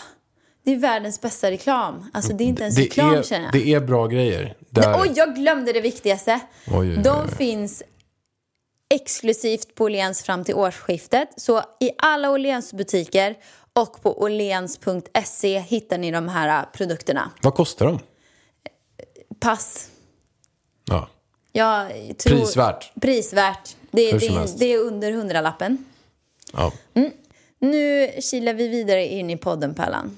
Det 0.67 0.73
är 0.73 0.77
världens 0.77 1.21
bästa 1.21 1.51
reklam. 1.51 2.05
Alltså 2.13 2.33
det 2.33 2.43
är 2.43 2.45
inte 2.45 2.63
ens 2.63 2.75
det 2.75 2.81
reklam 2.81 3.13
är, 3.13 3.23
känner 3.23 3.45
jag. 3.45 3.53
Det 3.53 3.73
är 3.73 3.79
bra 3.79 4.07
grejer. 4.07 4.55
Där. 4.69 5.01
Oj, 5.01 5.13
jag 5.15 5.35
glömde 5.35 5.73
det 5.73 5.81
viktigaste. 5.81 6.39
Oj, 6.67 6.77
oj, 6.77 6.89
oj, 6.97 7.03
De 7.03 7.27
finns 7.27 7.83
exklusivt 8.89 9.75
på 9.75 9.83
Åhléns 9.83 10.23
fram 10.23 10.43
till 10.43 10.55
årsskiftet. 10.55 11.29
Så 11.37 11.61
i 11.79 11.91
alla 11.97 12.29
Åhléns 12.29 12.73
butiker 12.73 13.35
och 13.73 14.01
på 14.01 14.21
åhléns.se 14.21 15.59
hittar 15.59 15.97
ni 15.97 16.11
de 16.11 16.27
här 16.27 16.59
äh, 16.59 16.65
produkterna. 16.73 17.31
Vad 17.41 17.53
kostar 17.53 17.85
de? 17.85 17.99
Pass. 19.39 19.89
Ja. 20.85 21.09
Jag 21.51 21.91
tror... 22.17 22.37
Prisvärt. 22.37 22.91
Prisvärt. 23.01 23.75
Det, 23.91 24.11
Hur 24.11 24.19
som 24.19 24.33
det, 24.33 24.39
helst. 24.39 24.59
det 24.59 24.73
är 24.73 24.77
under 24.79 25.11
hundralappen. 25.11 25.85
ja. 26.53 26.71
Nu 27.59 28.11
kilar 28.21 28.53
vi 28.53 28.67
vidare 28.67 29.05
in 29.05 29.29
i 29.29 29.37
podden, 29.37 29.73
Pallan. 29.73 30.17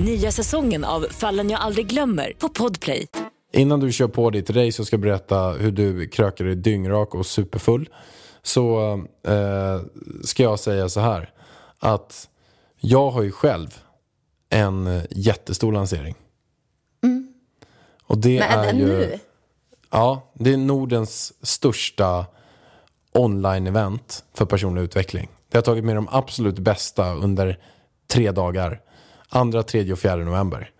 Nya 0.00 0.32
säsongen 0.32 0.84
av 0.84 1.06
Fallen 1.10 1.50
jag 1.50 1.60
aldrig 1.60 1.86
glömmer 1.86 2.32
på 2.38 2.48
Podplay. 2.48 3.06
Innan 3.52 3.80
du 3.80 3.92
kör 3.92 4.08
på 4.08 4.30
ditt 4.30 4.50
race 4.50 4.82
och 4.82 4.86
ska 4.86 4.98
berätta 4.98 5.50
hur 5.50 5.72
du 5.72 6.08
krökar 6.08 6.44
dig 6.44 6.54
dyngrak 6.54 7.14
och 7.14 7.26
superfull 7.26 7.88
så 8.42 8.92
eh, 9.26 9.80
ska 10.24 10.42
jag 10.42 10.58
säga 10.58 10.88
så 10.88 11.00
här 11.00 11.30
att 11.78 12.28
jag 12.80 13.10
har 13.10 13.22
ju 13.22 13.30
själv 13.30 13.78
en 14.48 14.86
eh, 14.86 15.02
jättestor 15.10 15.72
lansering. 15.72 16.14
Och 18.06 18.18
det 18.18 18.40
Men 18.40 18.48
är 18.50 18.58
är 18.58 18.66
den 18.66 18.78
ju, 18.78 18.86
nu? 18.86 19.18
Ja, 19.90 20.32
det 20.34 20.52
är 20.52 20.56
Nordens 20.56 21.32
största 21.42 22.26
online-event 23.12 24.22
för 24.34 24.44
personlig 24.44 24.82
utveckling. 24.82 25.28
Det 25.48 25.58
har 25.58 25.62
tagit 25.62 25.84
med 25.84 25.96
de 25.96 26.08
absolut 26.10 26.58
bästa 26.58 27.14
under 27.14 27.58
tre 28.06 28.30
dagar. 28.30 28.80
Andra, 29.34 29.62
tredje 29.62 29.92
och 29.92 29.98
fjärde 29.98 30.24
november. 30.24 30.70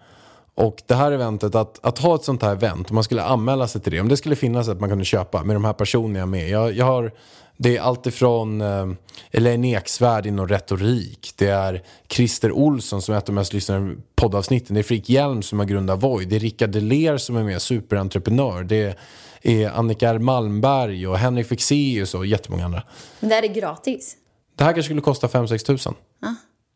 Och 0.55 0.83
det 0.87 0.95
här 0.95 1.13
eventet, 1.13 1.55
att, 1.55 1.79
att 1.83 1.99
ha 1.99 2.15
ett 2.15 2.25
sånt 2.25 2.43
här 2.43 2.53
event, 2.53 2.91
om 2.91 2.95
man 2.95 3.05
skulle 3.05 3.23
anmäla 3.23 3.69
sig 3.69 3.81
till 3.81 3.93
det, 3.93 4.01
om 4.01 4.09
det 4.09 4.17
skulle 4.17 4.37
finnas 4.37 4.69
att 4.69 4.81
man 4.81 4.89
kunde 4.89 5.05
köpa 5.05 5.45
med 5.45 5.57
de 5.57 5.65
här 5.65 5.73
personerna 5.73 6.19
jag 6.19 6.29
med. 6.29 6.49
Jag, 6.49 6.73
jag 6.73 6.85
har, 6.85 7.13
det 7.57 7.77
är 7.77 7.81
alltifrån 7.81 8.61
eh, 8.61 8.87
Elaine 9.31 9.65
Eksvärd 9.65 10.27
inom 10.27 10.49
retorik, 10.49 11.33
det 11.37 11.49
är 11.49 11.83
Christer 12.09 12.53
Olsson 12.53 13.03
som 13.03 13.15
är 13.15 13.19
ett 13.19 13.25
av 13.25 13.27
de 13.27 13.35
mest 13.35 13.53
lyssnade 13.53 13.97
poddavsnitten, 14.15 14.75
det 14.75 14.81
är 14.81 14.83
Fredrik 14.83 15.09
Hjelm 15.09 15.43
som 15.43 15.59
har 15.59 15.67
grundat 15.67 16.03
Voi, 16.03 16.25
det 16.25 16.37
är 16.37 16.41
Rickard 16.41 16.71
Deler 16.71 17.17
som 17.17 17.37
är 17.37 17.43
med, 17.43 17.63
superentreprenör, 17.63 18.63
det 18.63 18.99
är 19.43 19.71
Annika. 19.71 20.19
Malmberg 20.19 21.07
och 21.07 21.19
Henrik 21.19 21.47
Fexeus 21.47 22.15
och 22.15 22.27
jättemånga 22.27 22.65
andra. 22.65 22.83
Men 23.21 23.29
det 23.29 23.35
här 23.35 23.43
är 23.43 23.55
gratis. 23.55 24.17
Det 24.57 24.65
här 24.65 24.73
kanske 24.73 24.83
skulle 24.83 25.01
kosta 25.01 25.27
5-6 25.27 25.67
tusen. 25.67 25.95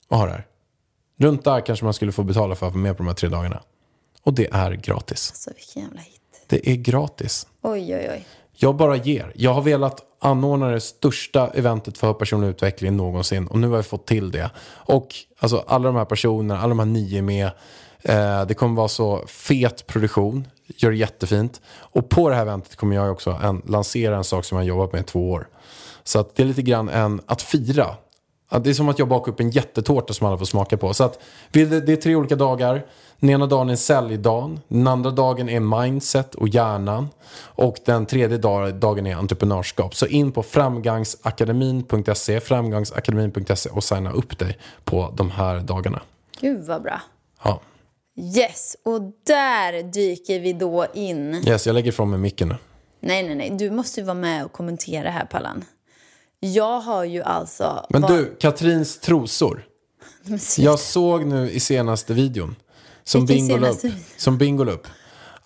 Att 0.09 0.19
ha 0.19 0.27
det 0.27 0.33
här. 0.33 0.47
Runt 1.19 1.45
där 1.45 1.61
kanske 1.61 1.85
man 1.85 1.95
skulle 1.95 2.13
få 2.13 2.23
betala 2.23 2.55
för 2.55 2.67
att 2.67 2.73
vara 2.73 2.83
med 2.83 2.97
på 2.97 3.03
de 3.03 3.07
här 3.07 3.15
tre 3.15 3.29
dagarna. 3.29 3.63
Och 4.23 4.35
det 4.35 4.49
är 4.53 4.73
gratis. 4.73 5.33
Så 5.35 5.51
vilken 5.57 5.83
jävla 5.83 6.01
hit. 6.01 6.21
Det 6.47 6.71
är 6.71 6.77
gratis. 6.77 7.47
Oj, 7.63 7.95
oj, 7.95 8.11
oj. 8.11 8.27
Jag 8.61 8.77
bara 8.77 8.97
ger. 8.97 9.33
Jag 9.35 9.55
har 9.55 9.63
velat 9.63 10.03
anordna 10.21 10.69
det 10.69 10.81
största 10.81 11.49
eventet 11.49 11.99
för 11.99 12.13
personlig 12.13 12.49
utveckling 12.49 12.97
någonsin 12.97 13.47
och 13.47 13.59
nu 13.59 13.69
har 13.69 13.77
jag 13.77 13.87
fått 13.87 14.07
till 14.07 14.31
det. 14.31 14.51
Och 14.69 15.15
alltså 15.39 15.65
alla 15.67 15.89
de 15.89 15.97
här 15.97 16.05
personerna, 16.05 16.61
alla 16.61 16.69
de 16.69 16.79
här 16.79 16.87
nio 16.87 17.23
med. 17.23 17.51
Eh, 18.03 18.47
det 18.47 18.55
kommer 18.55 18.77
vara 18.77 18.89
så 18.89 19.25
fet 19.27 19.87
produktion, 19.87 20.49
gör 20.67 20.91
det 20.91 20.97
jättefint. 20.97 21.61
Och 21.69 22.09
på 22.09 22.29
det 22.29 22.35
här 22.35 22.43
eventet 22.43 22.77
kommer 22.77 22.97
jag 22.97 23.13
också 23.13 23.31
en, 23.43 23.63
lansera 23.67 24.17
en 24.17 24.25
sak 24.25 24.45
som 24.45 24.57
jag 24.57 24.63
har 24.63 24.69
jobbat 24.69 24.93
med 24.93 25.01
i 25.01 25.05
två 25.05 25.31
år. 25.31 25.49
Så 26.05 26.19
att 26.19 26.37
det 26.37 26.43
är 26.43 26.47
lite 26.47 26.63
grann 26.63 26.89
en, 26.89 27.21
att 27.27 27.43
fira. 27.43 27.97
Det 28.51 28.71
är 28.71 28.75
som 28.75 28.89
att 28.89 28.99
jag 28.99 29.09
bakar 29.09 29.33
upp 29.33 29.41
en 29.41 29.51
jättetårta 29.51 30.13
som 30.15 30.27
alla 30.27 30.39
får 30.39 30.45
smaka 30.45 30.77
på. 30.77 30.95
Så 30.95 31.05
att 31.05 31.23
det 31.53 31.61
är 31.63 31.97
tre 31.97 32.15
olika 32.17 32.37
dagar. 32.37 32.87
Den 33.21 33.31
ena 33.31 33.47
dagen 33.47 33.71
är 33.71 33.77
säljdagen. 33.77 34.61
Den 34.69 34.87
andra 34.87 35.11
dagen 35.11 35.49
är 35.49 35.61
mindset 35.61 36.35
och 36.35 36.49
hjärnan. 36.49 37.09
Och 37.41 37.77
den 37.85 38.07
tredje 38.07 38.39
dag- 38.39 38.75
dagen 38.75 39.07
är 39.07 39.17
entreprenörskap. 39.17 39.95
Så 39.95 40.07
in 40.07 40.33
på 40.33 40.43
framgangsakademin.se, 40.43 42.41
framgangsakademin.se 42.41 43.71
och 43.71 43.85
signa 43.85 44.13
upp 44.13 44.39
dig 44.39 44.59
på 44.85 45.13
de 45.17 45.31
här 45.31 45.61
dagarna. 45.61 46.03
Gud 46.41 46.65
vad 46.67 46.83
bra. 46.83 47.01
Ja. 47.45 47.61
Yes, 48.37 48.77
och 48.85 49.01
där 49.27 49.83
dyker 49.83 50.41
vi 50.41 50.53
då 50.53 50.87
in. 50.95 51.35
Yes, 51.49 51.67
jag 51.67 51.75
lägger 51.75 51.89
ifrån 51.89 52.11
mig 52.11 52.19
micken 52.19 52.49
nu. 52.49 52.57
Nej, 53.01 53.23
nej, 53.23 53.35
nej. 53.35 53.51
Du 53.59 53.71
måste 53.71 54.01
ju 54.01 54.07
vara 54.07 54.15
med 54.15 54.45
och 54.45 54.53
kommentera 54.53 55.11
här, 55.11 55.25
Pallan. 55.25 55.65
Jag 56.41 56.81
har 56.81 57.05
ju 57.05 57.23
alltså... 57.23 57.87
Men 57.91 58.03
var- 58.03 58.09
du, 58.09 58.37
Katrins 58.41 58.99
trosor. 59.01 59.65
Jag 60.59 60.79
såg 60.79 61.27
nu 61.27 61.51
i 61.51 61.61
senaste 61.61 62.15
videon 62.15 62.57
som 63.05 63.27
Vilken 63.27 63.47
Bingo 63.47 63.57
upp, 63.57 63.65
senaste 63.65 63.89
video? 63.89 64.01
som 64.17 64.39
Bingo 64.39 64.65
upp 64.65 64.87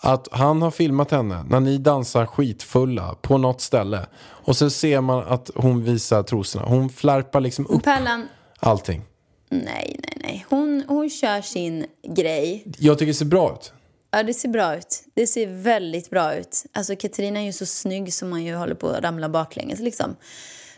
att 0.05 0.29
han 0.33 0.63
har 0.63 0.71
filmat 0.71 1.11
henne 1.11 1.45
när 1.49 1.61
ni 1.61 1.79
dansar 1.79 2.27
skitfulla 2.27 3.15
på 3.23 3.39
något 3.39 3.61
ställe 3.61 4.07
och 4.23 4.57
så 4.57 4.71
ser 4.71 5.01
man 5.01 5.25
att 5.25 5.51
hon 5.55 5.85
visar 5.85 6.23
trosorna. 6.23 6.65
Hon 6.67 6.89
flärpar 6.91 7.41
liksom 7.41 7.67
upp 7.67 7.83
Pallan, 7.85 8.29
allting. 8.61 9.03
nej, 9.49 9.97
nej, 9.99 10.17
nej. 10.17 10.47
Hon, 10.49 10.85
hon 10.89 11.11
kör 11.11 11.41
sin 11.41 11.87
grej. 12.17 12.65
Jag 12.79 12.99
tycker 12.99 13.13
det 13.13 13.15
ser 13.19 13.25
bra 13.25 13.53
ut. 13.53 13.73
Ja, 14.11 14.23
det 14.23 14.35
ser 14.35 14.49
bra 14.49 14.77
ut. 14.77 15.05
Det 15.15 15.27
ser 15.27 15.47
väldigt 15.47 16.11
bra 16.11 16.35
ut. 16.35 16.65
Alltså, 16.73 16.97
Katarina 16.97 17.41
är 17.41 17.45
ju 17.45 17.53
så 17.53 17.67
snygg 17.67 18.15
som 18.15 18.31
man 18.31 18.45
ju 18.45 18.55
håller 18.55 18.75
på 18.75 18.89
att 18.89 19.05
ramla 19.05 19.29
baklänges 19.29 19.81
liksom. 19.81 20.17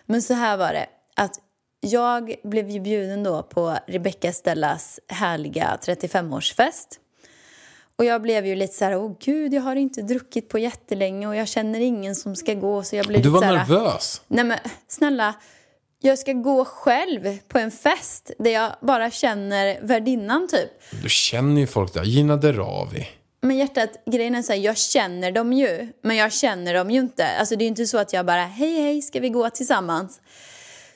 Men 0.06 0.22
så 0.22 0.34
här 0.34 0.56
var 0.56 0.72
det. 0.72 0.86
Att 1.16 1.40
jag 1.80 2.34
blev 2.44 2.70
ju 2.70 2.80
bjuden 2.80 3.22
då 3.22 3.42
på 3.42 3.78
Rebecca 3.86 4.32
Stellas 4.32 5.00
härliga 5.08 5.78
35-årsfest. 5.82 6.98
Och 7.98 8.04
jag 8.04 8.22
blev 8.22 8.46
ju 8.46 8.54
lite 8.54 8.74
så 8.74 8.84
här, 8.84 8.96
åh 8.96 9.12
gud, 9.20 9.54
jag 9.54 9.62
har 9.62 9.76
inte 9.76 10.02
druckit 10.02 10.48
på 10.48 10.58
jättelänge 10.58 11.26
och 11.26 11.36
jag 11.36 11.48
känner 11.48 11.80
ingen 11.80 12.14
som 12.14 12.36
ska 12.36 12.54
gå. 12.54 12.82
Så 12.82 12.96
jag 12.96 13.06
blev 13.06 13.22
Du 13.22 13.28
var 13.28 13.40
så 13.40 13.44
här, 13.44 13.52
nervös. 13.56 14.22
Nej 14.28 14.44
men 14.44 14.58
snälla, 14.88 15.34
jag 16.00 16.18
ska 16.18 16.32
gå 16.32 16.64
själv 16.64 17.38
på 17.48 17.58
en 17.58 17.70
fest 17.70 18.30
där 18.38 18.50
jag 18.50 18.72
bara 18.80 19.10
känner 19.10 19.78
värdinnan 19.82 20.48
typ. 20.48 20.70
Du 21.02 21.08
känner 21.08 21.60
ju 21.60 21.66
folk 21.66 21.94
där. 21.94 22.04
Gina 22.04 22.36
Derawi. 22.36 23.08
Men 23.44 23.56
hjärtat, 23.56 23.90
grejen 24.06 24.34
är 24.34 24.42
så 24.42 24.52
här, 24.52 24.60
jag 24.60 24.76
känner 24.76 25.32
dem 25.32 25.52
ju, 25.52 25.88
men 26.02 26.16
jag 26.16 26.32
känner 26.32 26.74
dem 26.74 26.90
ju 26.90 27.00
inte. 27.00 27.26
Alltså 27.26 27.56
det 27.56 27.64
är 27.64 27.66
inte 27.66 27.86
så 27.86 27.98
att 27.98 28.12
jag 28.12 28.26
bara, 28.26 28.44
hej 28.44 28.80
hej, 28.80 29.02
ska 29.02 29.20
vi 29.20 29.28
gå 29.28 29.50
tillsammans? 29.50 30.20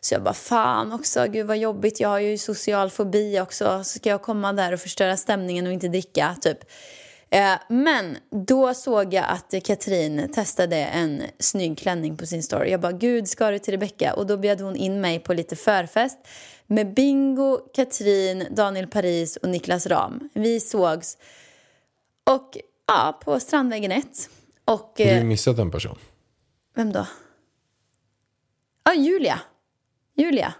Så 0.00 0.14
jag 0.14 0.22
bara, 0.22 0.34
fan 0.34 0.92
också, 0.92 1.26
gud 1.28 1.46
vad 1.46 1.58
jobbigt, 1.58 2.00
jag 2.00 2.08
har 2.08 2.18
ju 2.18 2.38
social 2.38 2.90
fobi 2.90 3.40
också. 3.40 3.84
Så 3.84 3.98
ska 3.98 4.08
jag 4.08 4.22
komma 4.22 4.52
där 4.52 4.72
och 4.72 4.80
förstöra 4.80 5.16
stämningen 5.16 5.66
och 5.66 5.72
inte 5.72 5.88
dricka, 5.88 6.36
typ. 6.40 6.58
Eh, 7.30 7.54
men 7.68 8.16
då 8.46 8.74
såg 8.74 9.14
jag 9.14 9.24
att 9.28 9.54
Katrin 9.64 10.32
testade 10.34 10.76
en 10.76 11.22
snygg 11.38 11.78
klänning 11.78 12.16
på 12.16 12.26
sin 12.26 12.42
story. 12.42 12.70
Jag 12.70 12.80
bara, 12.80 12.92
gud, 12.92 13.28
ska 13.28 13.50
du 13.50 13.58
till 13.58 13.72
Rebecka? 13.72 14.14
Och 14.14 14.26
då 14.26 14.36
bjöd 14.36 14.60
hon 14.60 14.76
in 14.76 15.00
mig 15.00 15.18
på 15.18 15.34
lite 15.34 15.56
förfest 15.56 16.18
med 16.66 16.94
Bingo, 16.94 17.58
Katrin, 17.74 18.46
Daniel 18.50 18.86
Paris 18.86 19.36
och 19.36 19.48
Niklas 19.48 19.86
Ram. 19.86 20.28
Vi 20.34 20.60
sågs 20.60 21.16
och 22.34 22.56
ja, 22.86 23.20
på 23.24 23.40
Strandvägen 23.40 23.92
1. 23.92 24.06
Och 24.64 24.92
Du 24.96 25.04
har 25.04 25.12
eh, 25.12 25.24
missat 25.24 25.58
en 25.58 25.70
person. 25.70 25.98
vem 26.74 26.92
då? 26.92 27.06
Ja, 28.84 28.94
Julia. 28.94 29.40
Julia. 30.16 30.54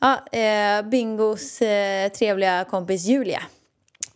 Ja, 0.00 0.26
eh, 0.38 0.82
Bingos 0.82 1.62
eh, 1.62 2.08
trevliga 2.12 2.64
kompis 2.64 3.04
Julia. 3.04 3.42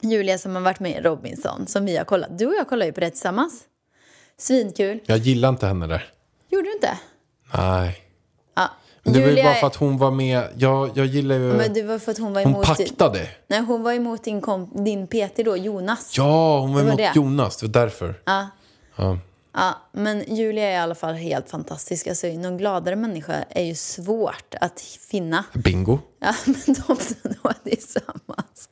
Julia 0.01 0.39
som 0.39 0.55
har 0.55 0.63
varit 0.63 0.81
med 0.81 0.91
i 0.93 1.01
Robinson, 1.01 1.67
som 1.67 1.85
vi 1.87 1.97
har 1.97 2.05
kollat. 2.05 2.39
Du 2.39 2.47
och 2.47 2.55
jag 2.55 2.69
kollar 2.69 2.87
ju 2.87 2.93
på 2.93 3.01
det 3.01 3.11
tillsammans. 3.11 3.65
Svinkul. 4.37 5.01
Jag 5.07 5.19
gillar 5.19 5.49
inte 5.49 5.67
henne 5.67 5.87
där. 5.87 6.13
Gjorde 6.49 6.69
du 6.69 6.73
inte? 6.73 6.99
Nej. 7.55 8.03
Det 9.13 9.21
var 9.21 9.27
ju 9.27 9.29
Julia 9.29 9.45
bara 9.45 9.55
för 9.55 9.67
att 9.67 9.77
hon 9.77 9.99
var 9.99 10.11
med. 10.11 10.45
Jag, 10.57 10.91
jag 10.95 11.07
gillar 11.07 11.37
ju... 11.37 11.41
Men 11.53 11.73
det 11.73 11.83
var 11.83 11.99
för 11.99 12.13
att 12.13 12.19
hon 12.19 12.33
var 12.33 12.43
hon 12.43 12.53
emot... 12.53 12.67
paktade. 12.67 13.29
Nej, 13.49 13.61
hon 13.61 13.83
var 13.83 13.93
emot 13.93 14.25
din, 14.25 14.41
komp- 14.43 14.85
din 14.85 15.07
PT 15.07 15.37
då, 15.45 15.57
Jonas. 15.57 16.15
Ja, 16.17 16.61
hon 16.61 16.75
var 16.75 16.83
var 16.83 16.89
emot 16.89 16.99
det. 16.99 17.13
Jonas. 17.15 17.57
Det 17.57 17.67
var 17.67 17.73
därför. 17.73 18.15
Ja. 18.25 18.49
Ja. 18.97 19.19
Ja, 19.55 19.75
men 19.93 20.35
Julia 20.37 20.65
är 20.65 20.73
i 20.73 20.77
alla 20.77 20.95
fall 20.95 21.15
helt 21.15 21.51
fantastisk. 21.51 22.07
Alltså, 22.07 22.27
någon 22.27 22.57
gladare 22.59 22.97
människa 22.97 23.35
är 23.51 23.65
ju 23.65 23.75
svårt 23.75 24.55
att 24.61 24.81
finna. 25.11 25.45
Bingo. 25.55 25.99
Ja, 26.21 26.35
men 26.45 26.55
de 26.67 26.97
två 26.97 27.51
tillsammans. 27.65 28.69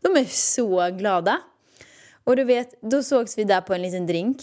De 0.00 0.16
är 0.16 0.24
så 0.24 0.90
glada. 0.90 1.40
Och 2.24 2.36
du 2.36 2.44
vet, 2.44 2.68
då 2.82 3.02
sågs 3.02 3.38
vi 3.38 3.44
där 3.44 3.60
på 3.60 3.74
en 3.74 3.82
liten 3.82 4.06
drink. 4.06 4.36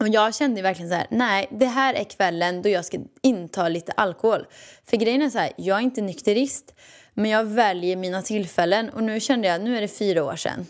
Och 0.00 0.08
jag 0.08 0.34
kände 0.34 0.62
verkligen 0.62 0.90
så 0.90 0.94
här, 0.94 1.06
nej, 1.10 1.48
det 1.50 1.66
här 1.66 1.94
är 1.94 2.04
kvällen 2.04 2.62
då 2.62 2.68
jag 2.68 2.84
ska 2.84 2.98
inta 3.22 3.68
lite 3.68 3.92
alkohol. 3.92 4.46
För 4.84 4.96
grejen 4.96 5.22
är 5.22 5.30
så 5.30 5.38
här, 5.38 5.52
jag 5.56 5.78
är 5.78 5.82
inte 5.82 6.00
nykterist, 6.00 6.74
men 7.14 7.30
jag 7.30 7.44
väljer 7.44 7.96
mina 7.96 8.22
tillfällen. 8.22 8.90
Och 8.90 9.02
nu 9.02 9.20
kände 9.20 9.48
jag, 9.48 9.60
nu 9.60 9.76
är 9.76 9.80
det 9.80 9.88
fyra 9.88 10.24
år 10.24 10.36
sedan. 10.36 10.66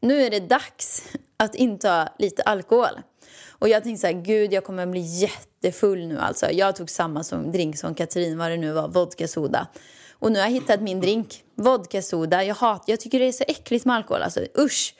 Nu 0.00 0.22
är 0.22 0.30
det 0.30 0.40
dags 0.40 1.02
att 1.36 1.54
inta 1.54 2.08
lite 2.18 2.42
alkohol. 2.42 3.00
Och 3.48 3.68
jag 3.68 3.82
tänkte 3.82 4.00
så 4.00 4.06
här, 4.06 4.22
gud 4.22 4.52
jag 4.52 4.64
kommer 4.64 4.86
bli 4.86 5.00
jättefull 5.00 6.06
nu 6.06 6.18
alltså. 6.18 6.50
Jag 6.50 6.76
tog 6.76 6.90
samma 6.90 7.24
som 7.24 7.52
drink 7.52 7.78
som 7.78 7.94
Katrin, 7.94 8.38
vad 8.38 8.50
det 8.50 8.56
nu 8.56 8.72
var, 8.72 8.88
vodka 8.88 9.28
soda. 9.28 9.68
Och 10.12 10.32
nu 10.32 10.38
har 10.38 10.46
jag 10.46 10.52
hittat 10.52 10.80
min 10.80 11.00
drink, 11.00 11.44
vodka 11.54 12.02
soda. 12.02 12.44
Jag, 12.44 12.54
hat, 12.54 12.84
jag 12.86 13.00
tycker 13.00 13.18
det 13.18 13.28
är 13.28 13.32
så 13.32 13.44
äckligt 13.48 13.84
med 13.84 13.96
alkohol, 13.96 14.22
alltså 14.22 14.40
usch. 14.58 14.94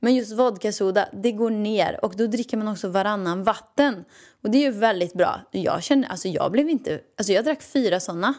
Men 0.00 0.14
just 0.14 0.32
vodkasoda, 0.32 1.08
det 1.12 1.32
går 1.32 1.50
ner 1.50 2.04
och 2.04 2.16
då 2.16 2.26
dricker 2.26 2.56
man 2.56 2.68
också 2.68 2.88
varannan 2.88 3.42
vatten. 3.42 4.04
Och 4.42 4.50
det 4.50 4.58
är 4.58 4.62
ju 4.62 4.70
väldigt 4.70 5.14
bra. 5.14 5.40
Jag 5.50 5.82
kände, 5.82 6.08
alltså 6.08 6.28
jag 6.28 6.52
blev 6.52 6.68
inte, 6.68 7.00
alltså 7.16 7.32
jag 7.32 7.44
drack 7.44 7.62
fyra 7.62 8.00
sådana. 8.00 8.34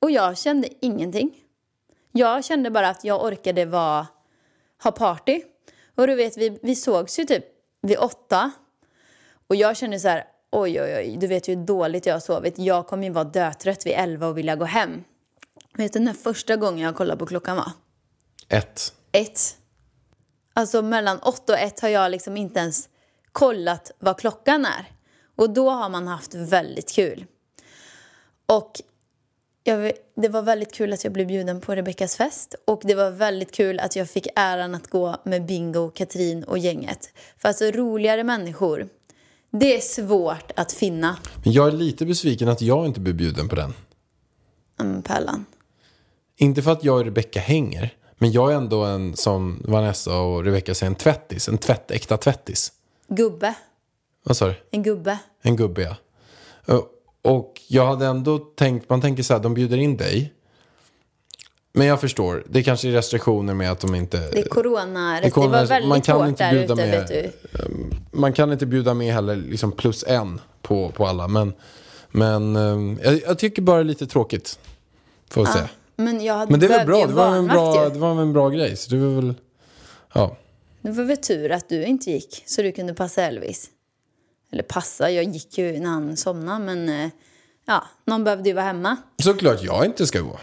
Och 0.00 0.10
jag 0.10 0.38
kände 0.38 0.68
ingenting. 0.80 1.36
Jag 2.12 2.44
kände 2.44 2.70
bara 2.70 2.88
att 2.88 3.04
jag 3.04 3.24
orkade 3.24 3.64
vara, 3.64 4.06
ha 4.82 4.90
party. 4.90 5.42
Och 5.94 6.06
du 6.06 6.14
vet, 6.14 6.36
vi, 6.36 6.58
vi 6.62 6.76
sågs 6.76 7.18
ju 7.18 7.24
typ 7.24 7.44
vid 7.82 7.98
åtta. 7.98 8.50
Och 9.46 9.56
jag 9.56 9.76
kände 9.76 10.00
så 10.00 10.08
här, 10.08 10.24
oj 10.50 10.82
oj 10.82 10.94
oj, 10.96 11.16
du 11.20 11.26
vet 11.26 11.48
ju 11.48 11.54
hur 11.54 11.64
dåligt 11.64 12.06
jag 12.06 12.14
har 12.14 12.20
sovit. 12.20 12.58
Jag 12.58 12.86
kommer 12.86 13.04
ju 13.04 13.10
vara 13.10 13.24
dötrött 13.24 13.86
vid 13.86 13.92
elva 13.92 14.26
och 14.26 14.38
vilja 14.38 14.56
gå 14.56 14.64
hem. 14.64 15.04
Vet 15.74 15.92
du 15.92 15.98
när 15.98 16.12
första 16.12 16.56
gången 16.56 16.78
jag 16.78 16.96
kollade 16.96 17.18
på 17.18 17.26
klockan 17.26 17.56
var? 17.56 17.72
Ett. 18.48 18.94
Ett. 19.12 19.56
Alltså 20.60 20.82
mellan 20.82 21.18
åtta 21.18 21.52
och 21.52 21.58
ett 21.58 21.80
har 21.80 21.88
jag 21.88 22.10
liksom 22.10 22.36
inte 22.36 22.60
ens 22.60 22.88
kollat 23.32 23.90
vad 23.98 24.18
klockan 24.18 24.64
är. 24.64 24.86
Och 25.36 25.50
då 25.50 25.70
har 25.70 25.88
man 25.88 26.06
haft 26.06 26.34
väldigt 26.34 26.92
kul. 26.92 27.24
Och 28.46 28.72
jag, 29.64 29.92
det 30.16 30.28
var 30.28 30.42
väldigt 30.42 30.74
kul 30.74 30.92
att 30.92 31.04
jag 31.04 31.12
blev 31.12 31.26
bjuden 31.26 31.60
på 31.60 31.74
Rebeckas 31.74 32.16
fest. 32.16 32.54
Och 32.64 32.80
det 32.84 32.94
var 32.94 33.10
väldigt 33.10 33.52
kul 33.52 33.80
att 33.80 33.96
jag 33.96 34.10
fick 34.10 34.26
äran 34.36 34.74
att 34.74 34.86
gå 34.86 35.16
med 35.24 35.46
Bingo, 35.46 35.90
Katrin 35.90 36.44
och 36.44 36.58
gänget. 36.58 37.12
För 37.38 37.48
alltså 37.48 37.64
roligare 37.64 38.24
människor, 38.24 38.88
det 39.50 39.76
är 39.76 39.80
svårt 39.80 40.52
att 40.56 40.72
finna. 40.72 41.16
Men 41.44 41.52
jag 41.52 41.68
är 41.68 41.72
lite 41.72 42.06
besviken 42.06 42.48
att 42.48 42.60
jag 42.60 42.86
inte 42.86 43.00
blev 43.00 43.14
bjuden 43.14 43.48
på 43.48 43.56
den. 43.56 43.74
Mm, 44.80 45.02
Pärlan. 45.02 45.44
Inte 46.36 46.62
för 46.62 46.72
att 46.72 46.84
jag 46.84 46.96
och 46.98 47.04
Rebecca 47.04 47.40
hänger. 47.40 47.94
Men 48.22 48.32
jag 48.32 48.52
är 48.52 48.56
ändå 48.56 48.84
en, 48.84 49.16
som 49.16 49.62
Vanessa 49.64 50.18
och 50.20 50.44
Rebecca 50.44 50.74
säger, 50.74 50.90
en 50.90 50.94
tvättis. 50.96 51.48
En 51.48 51.58
tvättäkta 51.58 52.16
tvättis. 52.16 52.72
Gubbe. 53.08 53.54
Vad 54.24 54.36
sa 54.36 54.46
du? 54.46 54.54
En 54.70 54.82
gubbe. 54.82 55.18
En 55.42 55.56
gubbe, 55.56 55.82
ja. 55.82 55.96
Och- 57.22 57.60
jag 57.68 57.86
hade 57.86 58.06
ändå 58.06 58.38
tänkt, 58.38 58.88
man 58.90 59.00
tänker 59.00 59.22
så 59.22 59.34
här, 59.34 59.40
de 59.40 59.54
bjuder 59.54 59.76
in 59.76 59.96
dig. 59.96 60.32
Men 61.72 61.86
jag 61.86 62.00
förstår, 62.00 62.44
det 62.48 62.62
kanske 62.62 62.88
är 62.88 62.92
restriktioner 62.92 63.54
med 63.54 63.70
att 63.72 63.80
de 63.80 63.94
inte... 63.94 64.16
Det 64.30 64.38
är 64.38 64.48
corona. 64.48 65.20
Det 65.20 65.26
är 65.26 65.30
corona, 65.30 65.52
Det 65.52 65.58
var 65.58 65.66
väldigt 65.66 65.88
man 65.88 66.00
kan 66.00 66.16
hårt 66.20 66.28
inte 66.28 66.44
där 66.44 66.52
bjuda 66.52 66.72
ute, 66.74 66.86
med- 66.86 67.32
du. 67.52 67.90
Man 68.18 68.32
kan 68.32 68.52
inte 68.52 68.66
bjuda 68.66 68.94
med 68.94 69.14
heller 69.14 69.36
liksom 69.36 69.72
plus 69.72 70.04
en 70.06 70.40
på, 70.62 70.90
på 70.90 71.06
alla. 71.06 71.28
Men, 71.28 71.52
men 72.10 72.56
eh, 72.56 72.98
jag, 73.04 73.22
jag 73.26 73.38
tycker 73.38 73.62
bara 73.62 73.76
det 73.76 73.82
är 73.82 73.84
lite 73.84 74.06
tråkigt. 74.06 74.58
Får 75.30 75.46
jag 75.46 75.52
säga. 75.52 75.68
Men 76.00 76.24
jag 76.24 76.34
hade 76.34 76.50
Men 76.50 76.60
det 76.60 76.68
behövde 76.68 76.86
bra, 76.86 77.06
det 77.06 77.12
var 77.12 77.36
en 77.36 77.46
bra, 77.46 77.84
ju. 77.84 77.90
det 77.90 77.98
var 77.98 78.10
en 78.22 78.32
bra 78.32 78.48
grej. 78.48 78.76
Så 78.76 78.90
det 78.90 78.96
var 78.96 79.14
väl, 79.20 79.34
ja. 80.14 80.36
Det 80.82 80.90
var 80.90 81.04
väl 81.04 81.16
tur 81.16 81.50
att 81.52 81.68
du 81.68 81.84
inte 81.84 82.10
gick 82.10 82.42
så 82.46 82.62
du 82.62 82.72
kunde 82.72 82.94
passa 82.94 83.22
Elvis. 83.22 83.70
Eller 84.52 84.62
passa, 84.62 85.10
jag 85.10 85.24
gick 85.24 85.58
ju 85.58 85.80
när 85.80 85.90
han 85.90 86.16
somnade 86.16 86.58
men 86.64 86.88
eh, 86.88 87.10
ja, 87.66 87.84
någon 88.04 88.24
behövde 88.24 88.48
ju 88.48 88.54
vara 88.54 88.64
hemma. 88.64 88.96
Såklart 89.22 89.62
jag 89.62 89.84
inte 89.84 90.06
ska 90.06 90.20
gå. 90.20 90.38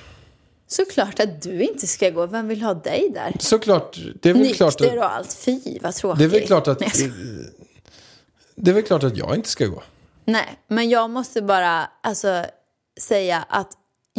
Såklart 0.67 1.19
att 1.19 1.41
du 1.41 1.61
inte 1.61 1.87
ska 1.87 2.09
gå, 2.09 2.25
vem 2.25 2.47
vill 2.47 2.61
ha 2.61 2.73
dig 2.73 3.09
där? 3.13 3.35
Såklart, 3.39 3.97
det 4.21 4.29
är 4.29 4.33
väl 4.33 4.53
klart 4.53 4.79
Nykter 4.79 4.97
att, 4.97 5.03
och 5.03 5.15
allt, 5.15 5.33
fy 5.33 5.79
vad 5.81 5.95
tråkigt. 5.95 6.19
det 6.19 6.25
är 6.25 6.39
väl 6.39 6.47
klart 6.47 6.67
att, 6.67 6.79
Nej, 6.79 6.89
jag 6.93 6.97
ska- 6.97 7.11
det 8.55 8.71
är 8.71 8.75
väl 8.75 8.83
klart 8.83 9.03
att 9.03 9.17
jag 9.17 9.35
inte 9.35 9.49
ska 9.49 9.65
gå. 9.65 9.83
Nej, 10.25 10.59
men 10.67 10.89
jag 10.89 11.09
måste 11.09 11.41
bara 11.41 11.89
alltså, 12.03 12.45
säga 12.99 13.45
att 13.49 13.71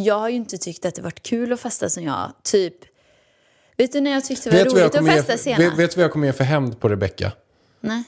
jag 0.05 0.19
har 0.19 0.29
ju 0.29 0.37
inte 0.37 0.59
tyckt 0.59 0.85
att 0.85 0.95
det 0.95 1.03
varit 1.03 1.23
kul 1.23 1.53
att 1.53 1.61
festa 1.61 1.89
som 1.89 2.05
jag 2.05 2.33
typ... 2.43 2.75
Vet 3.77 3.93
du 3.93 4.01
när 4.01 4.11
jag 4.11 4.25
tyckte 4.25 4.51
det 4.51 4.57
var 4.57 4.65
Vet 4.65 4.73
roligt 4.73 4.95
att 4.95 5.05
ge 5.07 5.13
festa 5.13 5.39
senast? 5.39 5.61
vet, 5.61 5.79
vet 5.79 5.91
du 5.91 5.97
vad 5.97 6.05
jag 6.05 6.13
kommer 6.13 6.27
ge 6.27 6.33
för 6.33 6.45
hämnd 6.45 6.81
på 6.81 6.89
Rebecca? 6.89 7.33
Nej. 7.81 8.03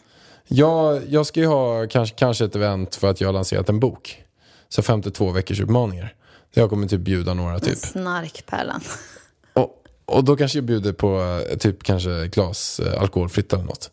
Jag, 0.47 1.03
jag 1.09 1.27
ska 1.27 1.41
ju 1.41 1.47
ha 1.47 1.87
kanske, 1.87 2.17
kanske 2.17 2.45
ett 2.45 2.57
event 2.57 2.95
för 2.95 3.11
att 3.11 3.21
jag 3.21 3.29
har 3.29 3.33
lanserat 3.33 3.69
en 3.69 3.81
bok. 3.81 4.25
Så 4.69 4.83
52 4.83 5.31
veckors 5.31 5.61
utmaningar. 5.61 6.15
Jag 6.53 6.71
kommer 6.71 6.87
typ 6.87 7.01
bjuda 7.01 7.35
några 7.35 7.61
typ. 7.61 7.79
Snarkpärlan. 7.79 8.81
Och, 9.53 9.85
och 10.05 10.25
då 10.25 10.37
kanske 10.37 10.59
jag 10.59 10.65
bjuder 10.65 10.93
på 10.93 11.41
typ 11.59 11.83
kanske 11.83 12.27
glas 12.27 12.81
eh, 12.81 13.01
alkoholfritt 13.01 13.53
eller 13.53 13.65
något. 13.65 13.91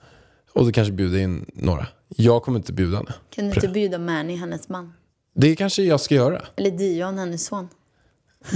Och 0.53 0.65
då 0.65 0.71
kanske 0.71 0.91
bjuder 0.91 1.19
in 1.19 1.45
några. 1.53 1.88
Jag 2.07 2.43
kommer 2.43 2.60
inte 2.60 2.73
bjuda 2.73 2.97
henne. 2.97 3.13
Kan 3.29 3.45
du 3.49 3.55
inte 3.55 3.67
bjuda 3.67 3.97
Mani, 3.97 4.36
hennes 4.36 4.69
man? 4.69 4.93
Det 5.36 5.55
kanske 5.55 5.83
jag 5.83 5.99
ska 5.99 6.15
göra. 6.15 6.41
Eller 6.55 6.71
Dion, 6.71 7.17
hennes 7.17 7.45
son? 7.45 7.69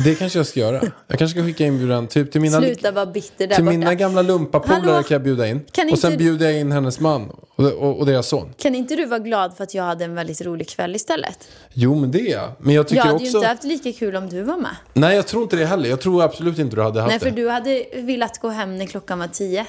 Det 0.04 0.16
kanske 0.16 0.40
jag 0.40 0.46
ska 0.46 0.60
göra. 0.60 0.82
Jag 1.08 1.20
kanske 1.20 1.28
ska 1.40 1.46
skicka 1.48 1.66
inbjudan 1.66 2.08
typ 2.08 2.32
till 2.32 2.42
mina, 2.42 2.58
Sluta 2.62 2.92
vara 2.92 3.06
bitter 3.06 3.48
där 3.48 3.56
till 3.56 3.64
borta. 3.66 3.78
mina 3.78 3.96
gamla 3.96 4.22
lumpapolare 4.22 5.04
kan 5.04 5.16
jag 5.16 5.24
bjuda 5.24 5.48
in. 5.48 5.62
Kan 5.72 5.90
och 5.92 6.00
sen 6.00 6.12
inte- 6.12 6.24
bjuder 6.24 6.46
jag 6.50 6.60
in 6.60 6.72
hennes 6.72 7.00
man 7.00 7.30
och, 7.56 7.66
och, 7.66 8.00
och 8.00 8.06
deras 8.06 8.28
son. 8.28 8.54
Kan 8.58 8.76
inte 8.76 8.96
du 8.96 9.06
vara 9.06 9.20
glad 9.20 9.54
för 9.58 9.64
att 9.64 9.74
jag 9.74 9.84
hade 9.84 10.06
en 10.06 10.16
väldigt 10.16 10.42
rolig 10.42 10.70
kväll 10.70 10.96
istället? 10.96 11.48
Jo 11.74 11.96
men 11.96 12.12
det 12.12 12.20
är 12.32 12.32
jag. 12.36 12.52
Men 12.60 12.76
jag 12.76 12.88
tycker 12.88 12.98
Jag 12.98 13.04
hade 13.06 13.16
också... 13.16 13.26
ju 13.28 13.38
inte 13.38 13.48
haft 13.48 13.64
lika 13.64 13.92
kul 13.94 14.16
om 14.16 14.30
du 14.30 14.42
var 14.42 14.58
med. 14.58 14.76
Nej 14.94 15.16
jag 15.16 15.28
tror 15.28 15.44
inte 15.44 15.56
det 15.56 15.66
heller. 15.66 15.90
Jag 15.90 16.02
tror 16.02 16.24
absolut 16.24 16.60
inte 16.60 16.76
du 16.76 16.82
hade 16.82 17.02
haft 17.02 17.10
Nej, 17.12 17.20
för 17.20 17.30
det. 17.30 17.36
du 17.42 17.50
hade 17.50 17.86
velat 17.96 18.42
gå 18.42 18.50
hem 18.50 18.78
när 18.78 18.86
klockan 18.86 19.20
var 19.20 19.28
tio. 19.28 19.66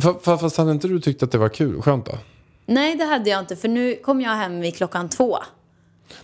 Fa- 0.00 0.38
Fast 0.38 0.56
hade 0.56 0.70
inte 0.72 0.88
du 0.88 1.00
tyckt 1.00 1.22
att 1.22 1.32
det 1.32 1.38
var 1.38 1.48
kul? 1.48 1.82
Skönt 1.82 2.06
då? 2.06 2.12
Nej, 2.66 2.96
det 2.96 3.04
hade 3.04 3.30
jag 3.30 3.40
inte, 3.40 3.56
för 3.56 3.68
nu 3.68 3.94
kom 3.94 4.20
jag 4.20 4.30
hem 4.30 4.60
vid 4.60 4.76
klockan 4.76 5.08
två. 5.08 5.38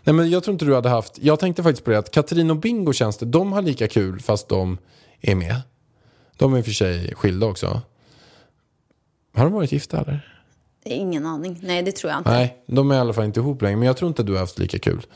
Nej 0.05 0.15
men 0.15 0.31
jag 0.31 0.45
tror 0.45 0.53
inte 0.53 0.65
du 0.65 0.75
hade 0.75 0.89
haft, 0.89 1.19
jag 1.19 1.41
tänkte 1.41 1.63
faktiskt 1.63 1.85
på 1.85 1.91
det 1.91 1.99
att 1.99 2.11
Katrin 2.11 2.51
och 2.51 2.57
Bingo 2.57 2.93
känns 2.93 3.17
det, 3.17 3.27
de 3.27 3.53
har 3.53 3.63
lika 3.63 3.89
kul 3.89 4.21
fast 4.21 4.49
de 4.49 4.79
är 5.21 5.35
med. 5.35 5.61
De 6.37 6.55
är 6.55 6.59
i 6.59 6.61
och 6.61 6.65
för 6.65 6.73
sig 6.73 7.15
skilda 7.15 7.47
också. 7.47 7.81
Har 9.35 9.45
de 9.45 9.53
varit 9.53 9.73
gifta 9.73 10.01
eller? 10.01 10.31
Ingen 10.85 11.27
aning. 11.27 11.59
Nej, 11.63 11.83
det 11.83 11.93
tror 11.93 12.11
jag 12.11 12.21
inte. 12.21 12.31
Nej, 12.31 12.39
Nej, 12.67 12.77
de 12.77 12.91
är 12.91 12.95
i 12.95 12.99
alla 12.99 13.13
fall 13.13 13.25
inte 13.25 13.41
ihop 13.41 13.63
längre. 13.63 13.77
Men 13.77 13.87
jag 13.87 13.97
tror 13.97 14.09
inte 14.09 14.23
du 14.23 14.33
har 14.33 14.41
haft 14.41 14.59
lika 14.59 14.79
kul. 14.79 15.07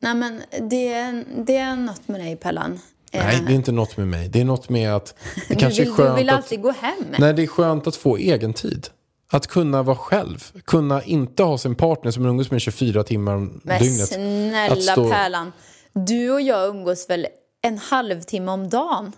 men 0.00 0.42
det, 0.70 0.92
är- 0.92 1.24
det 1.46 1.56
är 1.56 1.76
något 1.76 2.08
med 2.08 2.20
dig, 2.20 2.36
Pellan. 2.36 2.70
Nej, 3.12 3.36
Eh, 3.36 3.44
det 3.46 3.52
är 3.52 3.54
inte 3.54 3.72
något 3.72 3.96
med 3.96 4.08
mig. 4.08 4.28
Det 4.28 4.40
är 4.40 4.44
något 4.44 4.68
med 4.68 4.94
att 4.94 5.14
det 5.48 5.54
du 5.54 5.60
kanske 5.60 5.82
vill, 5.82 5.90
är 5.92 5.94
skönt 5.96 6.14
Du 6.14 6.16
vill 6.20 6.30
att... 6.30 6.36
alltid 6.36 6.62
gå 6.62 6.70
hem. 6.70 7.04
Nej, 7.18 7.34
det 7.34 7.42
är 7.42 7.46
skönt 7.46 7.86
att 7.86 7.96
få 7.96 8.16
egen 8.16 8.52
tid. 8.52 8.88
Att 9.28 9.46
kunna 9.46 9.82
vara 9.82 9.96
själv. 9.96 10.52
Kunna 10.64 11.02
inte 11.02 11.42
ha 11.42 11.58
sin 11.58 11.74
partner 11.74 12.10
som 12.10 12.26
umgås 12.26 12.50
med 12.50 12.60
24 12.60 13.04
timmar 13.04 13.34
om 13.34 13.60
Men 13.64 13.82
dygnet. 13.82 14.02
Att 14.02 14.08
snälla 14.08 14.92
stå- 14.92 15.10
Pärlan, 15.10 15.52
du 15.92 16.30
och 16.30 16.40
jag 16.40 16.68
umgås 16.68 17.10
väl 17.10 17.26
en 17.62 17.78
halvtimme 17.78 18.52
om 18.52 18.68
dagen? 18.68 19.12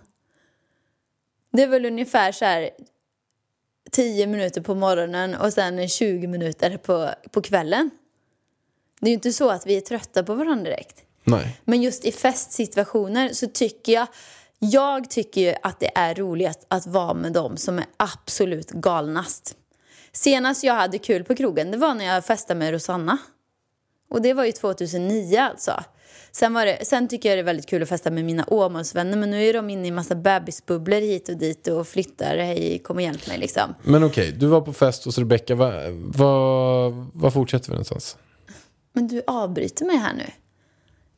Det 1.52 1.62
är 1.62 1.68
väl 1.68 1.84
ungefär 1.86 2.32
så 2.32 2.44
här 2.44 2.70
10 3.90 4.26
minuter 4.26 4.60
på 4.60 4.74
morgonen 4.74 5.34
och 5.34 5.52
sen 5.52 5.88
20 5.88 6.26
minuter 6.26 6.76
på, 6.76 7.10
på 7.30 7.42
kvällen. 7.42 7.90
Det 9.00 9.06
är 9.06 9.10
ju 9.10 9.14
inte 9.14 9.32
så 9.32 9.50
att 9.50 9.66
vi 9.66 9.76
är 9.76 9.80
trötta 9.80 10.22
på 10.22 10.34
varandra 10.34 10.64
direkt. 10.70 11.02
Nej. 11.24 11.60
Men 11.64 11.82
just 11.82 12.04
i 12.04 12.12
festsituationer 12.12 13.32
så 13.32 13.46
tycker 13.46 13.92
jag, 13.92 14.06
jag 14.58 15.10
tycker 15.10 15.40
ju 15.40 15.54
att 15.62 15.80
det 15.80 15.90
är 15.94 16.14
roligast 16.14 16.66
att 16.68 16.86
vara 16.86 17.14
med 17.14 17.32
dem 17.32 17.56
som 17.56 17.78
är 17.78 17.86
absolut 17.96 18.70
galnast. 18.70 19.54
Senast 20.18 20.64
jag 20.64 20.74
hade 20.74 20.98
kul 20.98 21.24
på 21.24 21.34
krogen, 21.34 21.70
det 21.70 21.76
var 21.76 21.94
när 21.94 22.04
jag 22.04 22.24
festade 22.24 22.58
med 22.58 22.72
Rosanna. 22.72 23.18
Och 24.10 24.22
det 24.22 24.34
var 24.34 24.44
ju 24.44 24.52
2009 24.52 25.38
alltså. 25.38 25.72
Sen, 26.32 26.54
var 26.54 26.66
det, 26.66 26.84
sen 26.84 27.08
tycker 27.08 27.28
jag 27.28 27.38
det 27.38 27.40
är 27.40 27.44
väldigt 27.44 27.66
kul 27.66 27.82
att 27.82 27.88
festa 27.88 28.10
med 28.10 28.24
mina 28.24 28.44
Åmålsvänner 28.46 29.16
men 29.16 29.30
nu 29.30 29.44
är 29.44 29.52
de 29.52 29.70
inne 29.70 29.88
i 29.88 29.90
massa 29.90 30.14
bebisbubblor 30.14 31.00
hit 31.00 31.28
och 31.28 31.36
dit 31.36 31.68
och 31.68 31.88
flyttar. 31.88 32.36
Hej, 32.36 32.78
kom 32.84 32.96
och 32.96 33.02
hjälp 33.02 33.28
mig 33.28 33.38
liksom. 33.38 33.74
Men 33.82 34.04
okej, 34.04 34.32
du 34.32 34.46
var 34.46 34.60
på 34.60 34.72
fest 34.72 35.04
hos 35.04 35.18
Rebecca. 35.18 35.54
Vad 35.54 35.92
va, 35.92 36.88
vad 37.14 37.32
fortsätter 37.32 37.68
vi 37.68 37.72
någonstans? 37.72 38.16
Men 38.92 39.08
du 39.08 39.22
avbryter 39.26 39.84
mig 39.84 39.96
här 39.96 40.14
nu. 40.14 40.30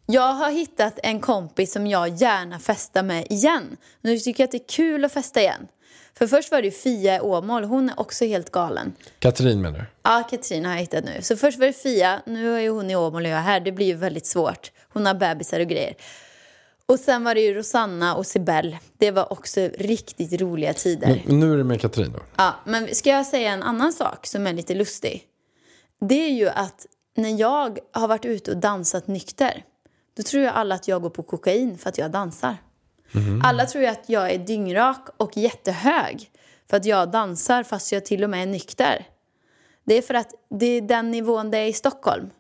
Jag 0.07 0.33
har 0.33 0.51
hittat 0.51 0.99
en 1.03 1.21
kompis 1.21 1.73
som 1.73 1.87
jag 1.87 2.09
gärna 2.09 2.59
festar 2.59 3.03
med 3.03 3.27
igen. 3.31 3.77
Nu 4.01 4.19
tycker 4.19 4.43
jag 4.43 4.47
att 4.47 4.53
det 4.53 4.65
är 4.65 4.69
kul 4.69 5.05
att 5.05 5.13
festa 5.13 5.41
igen. 5.41 5.67
För 6.14 6.26
först 6.26 6.50
var 6.53 6.62
det 6.62 6.68
ju 6.68 6.72
Fia 6.72 7.16
i 7.16 7.20
Åmål, 7.20 7.64
hon 7.64 7.88
är 7.90 8.00
också 8.00 8.24
helt 8.24 8.50
galen. 8.50 8.92
Katrin 9.18 9.61
menar 9.61 9.79
du? 9.79 9.85
Ja, 10.03 10.22
Katrin 10.31 10.64
har 10.64 10.72
jag 10.72 10.81
hittat 10.81 11.05
nu. 11.05 11.22
Så 11.22 11.37
först 11.37 11.59
var 11.59 11.66
det 11.66 11.72
Fia, 11.72 12.22
nu 12.26 12.57
är 12.57 12.61
ju 12.61 12.68
hon 12.68 12.90
i 12.90 12.96
Åmål 12.96 13.24
och 13.24 13.31
jag 13.31 13.38
är 13.38 13.42
här. 13.42 13.61
Det 13.61 13.72
blir 13.72 13.87
ju 13.87 13.94
väldigt 13.94 14.26
svårt. 14.26 14.72
Hon 14.92 15.07
har 15.07 15.14
bebisar 15.14 15.61
och 15.61 15.66
grejer. 15.66 15.94
Och 16.87 16.98
sen 16.98 17.24
var 17.24 17.35
det 17.35 17.40
ju 17.40 17.55
Rosanna 17.55 18.14
och 18.14 18.26
Sibel. 18.26 18.76
Det 18.98 19.11
var 19.11 19.33
också 19.33 19.61
riktigt 19.79 20.40
roliga 20.40 20.72
tider. 20.72 21.22
Men, 21.26 21.40
nu 21.40 21.53
är 21.53 21.57
det 21.57 21.64
med 21.64 21.81
Katrin 21.81 22.12
då. 22.12 22.18
Ja, 22.37 22.55
men 22.66 22.94
ska 22.94 23.11
jag 23.11 23.26
säga 23.26 23.53
en 23.53 23.62
annan 23.62 23.92
sak 23.92 24.26
som 24.26 24.46
är 24.46 24.53
lite 24.53 24.74
lustig? 24.74 25.22
Det 26.00 26.24
är 26.24 26.33
ju 26.33 26.48
att 26.48 26.87
när 27.16 27.40
jag 27.40 27.79
har 27.92 28.09
varit 28.09 28.24
ute 28.24 28.50
och 28.50 28.57
dansat 28.57 29.07
nykter, 29.07 29.64
då 30.16 30.22
tror 30.22 30.42
jag 30.42 30.55
alla 30.55 30.74
att 30.74 30.88
jag 30.88 31.03
går 31.03 31.11
på 31.11 31.22
kokain 31.22 31.79
för 31.79 31.88
att 31.88 31.98
jag 31.98 32.11
dansar. 32.11 32.57
Alla 33.44 33.66
tror 33.66 33.85
ju 33.85 33.90
att 33.90 34.05
jag 34.07 34.31
är 34.31 34.38
dyngrak 34.38 35.09
och 35.16 35.37
jättehög 35.37 36.31
för 36.70 36.77
att 36.77 36.85
jag 36.85 37.11
dansar 37.11 37.62
fast 37.62 37.92
jag 37.92 38.05
till 38.05 38.25
och 38.25 38.31
med 38.31 38.42
är 38.42 38.46
nykter. 38.46 39.07
Det 39.85 39.94
är 39.94 40.03
för 40.03 40.14
att 40.14 40.35
det 40.51 40.66
är 40.66 40.81
den 40.81 41.11
nivån 41.11 41.51
det 41.51 41.59
är 41.59 41.66
i 41.66 41.73
Stockholm. 41.73 42.31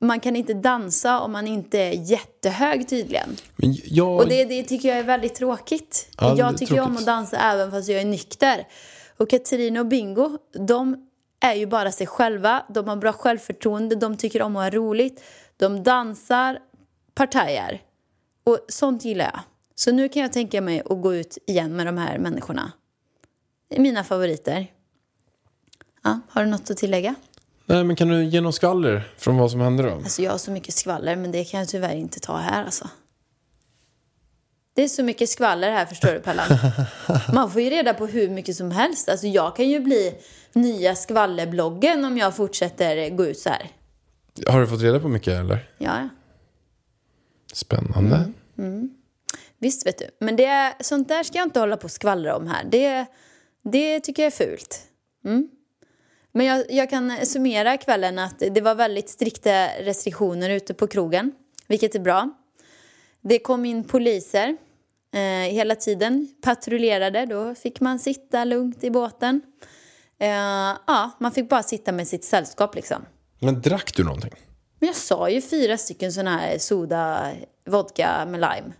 Man 0.00 0.20
kan 0.20 0.36
inte 0.36 0.54
dansa 0.54 1.20
om 1.20 1.32
man 1.32 1.46
inte 1.46 1.78
är 1.78 2.10
jättehög 2.10 2.88
tydligen. 2.88 3.36
Jag... 3.84 4.16
Och 4.16 4.28
det, 4.28 4.44
det 4.44 4.62
tycker 4.62 4.88
jag 4.88 4.98
är 4.98 5.02
väldigt 5.02 5.34
tråkigt. 5.34 6.08
Ja, 6.20 6.36
jag 6.38 6.58
tycker 6.58 6.74
ju 6.74 6.80
om 6.80 6.86
tråkigt. 6.86 7.00
att 7.00 7.06
dansa 7.06 7.36
även 7.36 7.70
fast 7.70 7.88
jag 7.88 8.00
är 8.00 8.04
nykter. 8.04 8.66
Och 9.16 9.30
Katarina 9.30 9.80
och 9.80 9.86
Bingo, 9.86 10.38
de 10.66 11.08
är 11.40 11.54
ju 11.54 11.66
bara 11.66 11.92
sig 11.92 12.06
själva. 12.06 12.62
De 12.68 12.88
har 12.88 12.96
bra 12.96 13.12
självförtroende, 13.12 13.96
de 13.96 14.16
tycker 14.16 14.42
om 14.42 14.56
att 14.56 14.62
ha 14.62 14.78
roligt. 14.80 15.24
De 15.56 15.82
dansar, 15.82 16.58
partajar. 17.14 17.80
Och 18.44 18.58
sånt 18.68 19.04
gillar 19.04 19.24
jag. 19.24 19.40
Så 19.78 19.92
nu 19.92 20.08
kan 20.08 20.22
jag 20.22 20.32
tänka 20.32 20.60
mig 20.60 20.82
att 20.84 21.02
gå 21.02 21.14
ut 21.14 21.38
igen 21.46 21.76
med 21.76 21.86
de 21.86 21.98
här 21.98 22.18
människorna. 22.18 22.72
Det 23.68 23.76
är 23.76 23.80
mina 23.80 24.04
favoriter. 24.04 24.66
Ja, 26.04 26.20
har 26.28 26.44
du 26.44 26.50
något 26.50 26.70
att 26.70 26.76
tillägga? 26.76 27.14
Nej, 27.66 27.84
men 27.84 27.96
kan 27.96 28.08
du 28.08 28.24
ge 28.24 28.40
någon 28.40 28.52
skvaller 28.52 29.12
från 29.16 29.36
vad 29.36 29.50
som 29.50 29.60
hände 29.60 29.82
då? 29.82 29.90
Alltså 29.90 30.22
jag 30.22 30.30
har 30.30 30.38
så 30.38 30.50
mycket 30.50 30.74
skvaller 30.74 31.16
men 31.16 31.32
det 31.32 31.44
kan 31.44 31.60
jag 31.60 31.68
tyvärr 31.68 31.94
inte 31.94 32.20
ta 32.20 32.36
här 32.36 32.64
alltså. 32.64 32.88
Det 34.74 34.82
är 34.82 34.88
så 34.88 35.02
mycket 35.02 35.28
skvaller 35.28 35.70
här 35.70 35.86
förstår 35.86 36.12
du 36.12 36.20
Pallan. 36.20 36.48
Man 37.34 37.50
får 37.50 37.62
ju 37.62 37.70
reda 37.70 37.94
på 37.94 38.06
hur 38.06 38.28
mycket 38.28 38.56
som 38.56 38.70
helst. 38.70 39.08
Alltså 39.08 39.26
jag 39.26 39.56
kan 39.56 39.68
ju 39.68 39.80
bli 39.80 40.14
nya 40.52 40.94
skvallerbloggen 40.94 42.04
om 42.04 42.18
jag 42.18 42.36
fortsätter 42.36 43.10
gå 43.10 43.26
ut 43.26 43.38
så 43.38 43.48
här. 43.48 43.70
Har 44.46 44.60
du 44.60 44.66
fått 44.66 44.82
reda 44.82 45.00
på 45.00 45.08
mycket 45.08 45.34
eller? 45.34 45.70
Ja, 45.78 46.08
Spännande. 47.52 48.32
Visst 49.58 49.86
vet 49.86 49.98
du. 49.98 50.10
Men 50.20 50.36
det, 50.36 50.74
sånt 50.80 51.08
där 51.08 51.22
ska 51.22 51.38
jag 51.38 51.46
inte 51.46 51.60
hålla 51.60 51.76
på 51.76 51.84
och 51.84 51.90
skvallra 51.90 52.36
om 52.36 52.46
här. 52.46 52.64
Det, 52.64 53.06
det 53.64 54.00
tycker 54.00 54.22
jag 54.22 54.32
är 54.32 54.36
fult. 54.36 54.80
Mm. 55.24 55.48
Men 56.32 56.46
jag, 56.46 56.64
jag 56.70 56.90
kan 56.90 57.26
summera 57.26 57.76
kvällen 57.76 58.18
att 58.18 58.38
det 58.38 58.60
var 58.60 58.74
väldigt 58.74 59.08
strikta 59.08 59.66
restriktioner 59.80 60.50
ute 60.50 60.74
på 60.74 60.86
krogen, 60.86 61.32
vilket 61.66 61.94
är 61.94 62.00
bra. 62.00 62.30
Det 63.20 63.38
kom 63.38 63.64
in 63.64 63.84
poliser 63.84 64.56
eh, 65.14 65.52
hela 65.52 65.74
tiden, 65.74 66.28
patrullerade. 66.42 67.26
Då 67.26 67.54
fick 67.54 67.80
man 67.80 67.98
sitta 67.98 68.44
lugnt 68.44 68.84
i 68.84 68.90
båten. 68.90 69.42
Eh, 70.20 70.28
ja, 70.86 71.10
man 71.20 71.32
fick 71.32 71.48
bara 71.48 71.62
sitta 71.62 71.92
med 71.92 72.08
sitt 72.08 72.24
sällskap 72.24 72.74
liksom. 72.74 73.04
Men 73.38 73.60
drack 73.60 73.96
du 73.96 74.04
någonting? 74.04 74.34
Men 74.78 74.86
jag 74.86 74.96
sa 74.96 75.30
ju 75.30 75.40
fyra 75.40 75.78
stycken 75.78 76.12
såna 76.12 76.38
här 76.38 76.58
soda, 76.58 77.32
vodka 77.66 78.26
med 78.26 78.40
lime. 78.40 78.72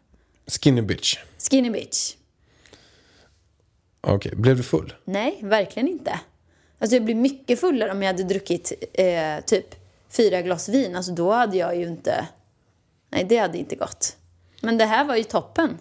Skinny 0.49 0.83
bitch. 0.83 1.19
Skinny 1.51 1.71
bitch. 1.71 2.15
Okej, 4.01 4.33
blev 4.37 4.57
du 4.57 4.63
full? 4.63 4.95
Nej, 5.05 5.39
verkligen 5.43 5.89
inte. 5.89 6.21
Alltså 6.79 6.97
jag 6.97 7.05
blir 7.05 7.15
mycket 7.15 7.61
fullare 7.61 7.91
om 7.91 8.03
jag 8.03 8.13
hade 8.13 8.23
druckit 8.23 8.73
eh, 8.93 9.45
typ 9.47 9.75
fyra 10.11 10.43
glas 10.43 10.69
vin. 10.69 10.97
Alltså 10.97 11.13
då 11.13 11.33
hade 11.33 11.57
jag 11.57 11.77
ju 11.77 11.87
inte... 11.87 12.29
Nej, 13.11 13.25
det 13.29 13.37
hade 13.37 13.59
inte 13.59 13.77
gått. 13.77 14.17
Men 14.63 14.79
det 14.79 14.85
här 14.85 15.05
var 15.05 15.17
ju 15.17 15.25
toppen. 15.25 15.79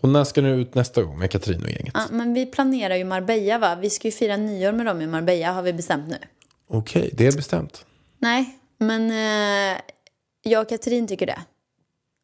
Och 0.00 0.08
när 0.08 0.24
ska 0.24 0.40
ni 0.40 0.48
ut 0.48 0.74
nästa 0.74 1.02
gång 1.02 1.18
med 1.18 1.30
Katrin 1.30 1.62
och 1.62 1.70
gänget? 1.70 1.94
Ja, 1.94 2.04
men 2.10 2.34
vi 2.34 2.46
planerar 2.46 2.96
ju 2.96 3.04
Marbella 3.04 3.58
va? 3.58 3.74
Vi 3.74 3.90
ska 3.90 4.08
ju 4.08 4.12
fira 4.12 4.36
nyår 4.36 4.72
med 4.72 4.86
dem 4.86 5.00
i 5.00 5.06
Marbella 5.06 5.52
har 5.52 5.62
vi 5.62 5.72
bestämt 5.72 6.08
nu. 6.08 6.18
Okej, 6.68 7.10
det 7.12 7.26
är 7.26 7.32
bestämt. 7.32 7.84
Nej, 8.18 8.58
men 8.78 9.10
eh, 9.10 9.80
jag 10.42 10.62
och 10.62 10.68
Katrin 10.68 11.06
tycker 11.06 11.26
det. 11.26 11.40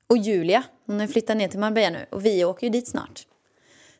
Och 0.06 0.18
Julia, 0.18 0.62
hon 0.86 1.00
har 1.00 1.06
flyttat 1.06 1.36
ner 1.36 1.48
till 1.48 1.60
Marbella 1.60 1.98
nu 1.98 2.06
och 2.10 2.24
vi 2.26 2.44
åker 2.44 2.66
ju 2.66 2.70
dit 2.70 2.88
snart. 2.88 3.26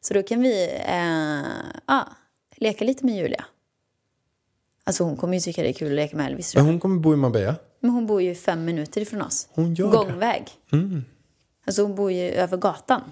Så 0.01 0.15
då 0.15 0.23
kan 0.23 0.41
vi 0.41 0.65
eh, 0.87 1.43
ja, 1.87 2.09
leka 2.57 2.85
lite 2.85 3.07
med 3.07 3.17
Julia. 3.17 3.45
Alltså 4.85 5.05
hon 5.05 5.17
kommer 5.17 5.35
ju 5.35 5.41
tycka 5.41 5.63
det 5.63 5.69
är 5.69 5.73
kul 5.73 5.89
att 5.89 5.97
leka 5.97 6.17
med 6.17 6.27
Elvis 6.27 6.55
Men 6.55 6.65
hon 6.65 6.81
kommer 6.81 7.01
bo 7.01 7.13
i 7.15 7.17
Marbella? 7.17 7.57
Men 7.81 7.91
hon 7.91 8.07
bor 8.07 8.23
ju 8.23 8.35
fem 8.35 8.65
minuter 8.65 9.01
ifrån 9.01 9.23
oss. 9.23 9.49
Hon 9.51 9.75
gör 9.75 9.91
det? 9.91 9.97
Gångväg. 9.97 10.49
Alltså 11.65 11.83
hon 11.83 11.95
bor 11.95 12.13
ju 12.13 12.31
över 12.31 12.57
gatan. 12.57 13.03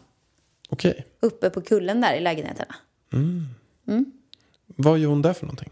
Okej. 0.69 1.07
Uppe 1.21 1.51
på 1.51 1.61
kullen 1.61 2.01
där 2.01 2.15
i 2.15 2.21
lägenheterna. 2.21 2.75
Vad 4.67 4.99
gör 4.99 5.09
hon 5.09 5.23
där 5.23 5.33
för 5.33 5.47
någonting? 5.47 5.71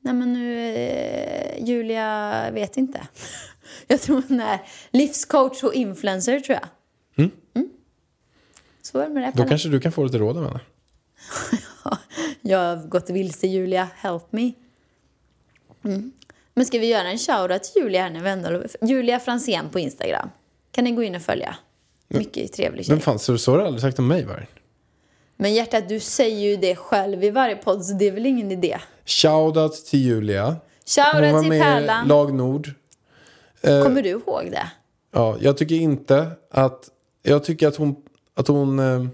Nej 0.00 0.14
men 0.14 0.32
nu, 0.32 0.74
eh, 0.74 1.64
Julia 1.64 2.50
vet 2.50 2.76
inte. 2.76 3.06
Jag 3.86 4.00
tror 4.00 4.22
hon 4.28 4.40
är 4.40 4.60
livscoach 4.90 5.64
och 5.64 5.74
influencer 5.74 6.40
tror 6.40 6.58
jag. 6.60 6.68
Så 8.82 8.98
är 8.98 9.08
det 9.08 9.14
med 9.14 9.22
det. 9.22 9.42
Då 9.42 9.48
kanske 9.48 9.68
du 9.68 9.80
kan 9.80 9.92
få 9.92 10.04
lite 10.04 10.18
råd 10.18 10.36
av 10.36 10.44
henne. 10.44 10.60
Jag 12.40 12.58
har 12.58 12.88
gått 12.88 13.10
vilse 13.10 13.46
Julia, 13.46 13.88
help 13.94 14.32
me. 14.32 14.52
Mm. 15.84 16.12
Men 16.54 16.66
ska 16.66 16.78
vi 16.78 16.86
göra 16.86 17.10
en 17.10 17.18
shoutout 17.18 17.62
till 17.62 17.82
Julia 17.82 18.02
här 18.02 18.24
ändå... 18.24 18.62
Julia 18.80 19.20
Fransén 19.20 19.68
på 19.68 19.78
Instagram. 19.78 20.28
Kan 20.70 20.84
ni 20.84 20.90
gå 20.92 21.02
in 21.02 21.14
och 21.14 21.22
följa? 21.22 21.56
Mycket 22.08 22.52
trevlig 22.52 22.86
tjej. 22.86 22.94
Men 22.94 23.00
fan, 23.00 23.18
så, 23.18 23.38
så 23.38 23.50
har 23.50 23.58
du 23.58 23.64
aldrig 23.64 23.82
sagt 23.82 23.98
om 23.98 24.06
mig 24.06 24.24
var? 24.24 24.46
Men 25.36 25.54
hjärtat, 25.54 25.88
du 25.88 26.00
säger 26.00 26.50
ju 26.50 26.56
det 26.56 26.76
själv 26.76 27.24
i 27.24 27.30
varje 27.30 27.56
podd 27.56 27.84
så 27.84 27.92
det 27.92 28.08
är 28.08 28.12
väl 28.12 28.26
ingen 28.26 28.52
idé. 28.52 28.78
Shoutout 29.04 29.86
till 29.86 30.00
Julia. 30.00 30.46
Hon 30.46 30.56
Shoutout 30.86 31.32
var 31.32 31.40
till 31.40 31.48
med 31.48 31.62
Pärlan. 31.62 32.08
Lag 32.08 32.34
Nord. 32.34 32.70
Kommer 33.62 34.02
du 34.02 34.08
ihåg 34.08 34.48
det? 34.50 34.70
Ja, 35.12 35.36
jag 35.40 35.56
tycker 35.56 35.74
inte 35.74 36.30
att... 36.50 36.88
Jag 37.22 37.44
tycker 37.44 37.68
att 37.68 37.76
hon... 37.76 37.96
Att 38.34 38.48
hon... 38.48 38.78
Eh, 38.78 39.06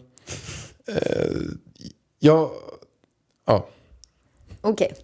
eh, 0.86 1.32
jag... 2.18 2.50
Ja. 3.46 3.68
Okej. 4.60 4.96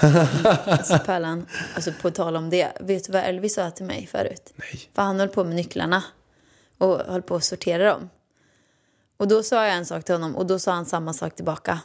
alltså 0.66 0.98
Pärlan, 0.98 1.46
alltså 1.74 1.92
på 2.02 2.10
tal 2.10 2.36
om 2.36 2.50
det. 2.50 2.72
Vet 2.80 3.04
du 3.04 3.12
vad 3.12 3.22
Elvis 3.22 3.54
sa 3.54 3.70
till 3.70 3.86
mig 3.86 4.06
förut? 4.06 4.52
Nej. 4.56 4.90
För 4.94 5.02
han 5.02 5.20
höll 5.20 5.28
på 5.28 5.44
med 5.44 5.56
nycklarna 5.56 6.04
och 6.78 6.98
höll 6.98 7.22
på 7.22 7.36
att 7.36 7.44
sortera 7.44 7.92
dem. 7.92 8.10
Och 9.16 9.28
då 9.28 9.42
sa 9.42 9.66
jag 9.66 9.74
en 9.76 9.86
sak 9.86 10.04
till 10.04 10.14
honom 10.14 10.36
och 10.36 10.46
då 10.46 10.58
sa 10.58 10.72
han 10.72 10.86
samma 10.86 11.12
sak 11.12 11.34
tillbaka. 11.36 11.80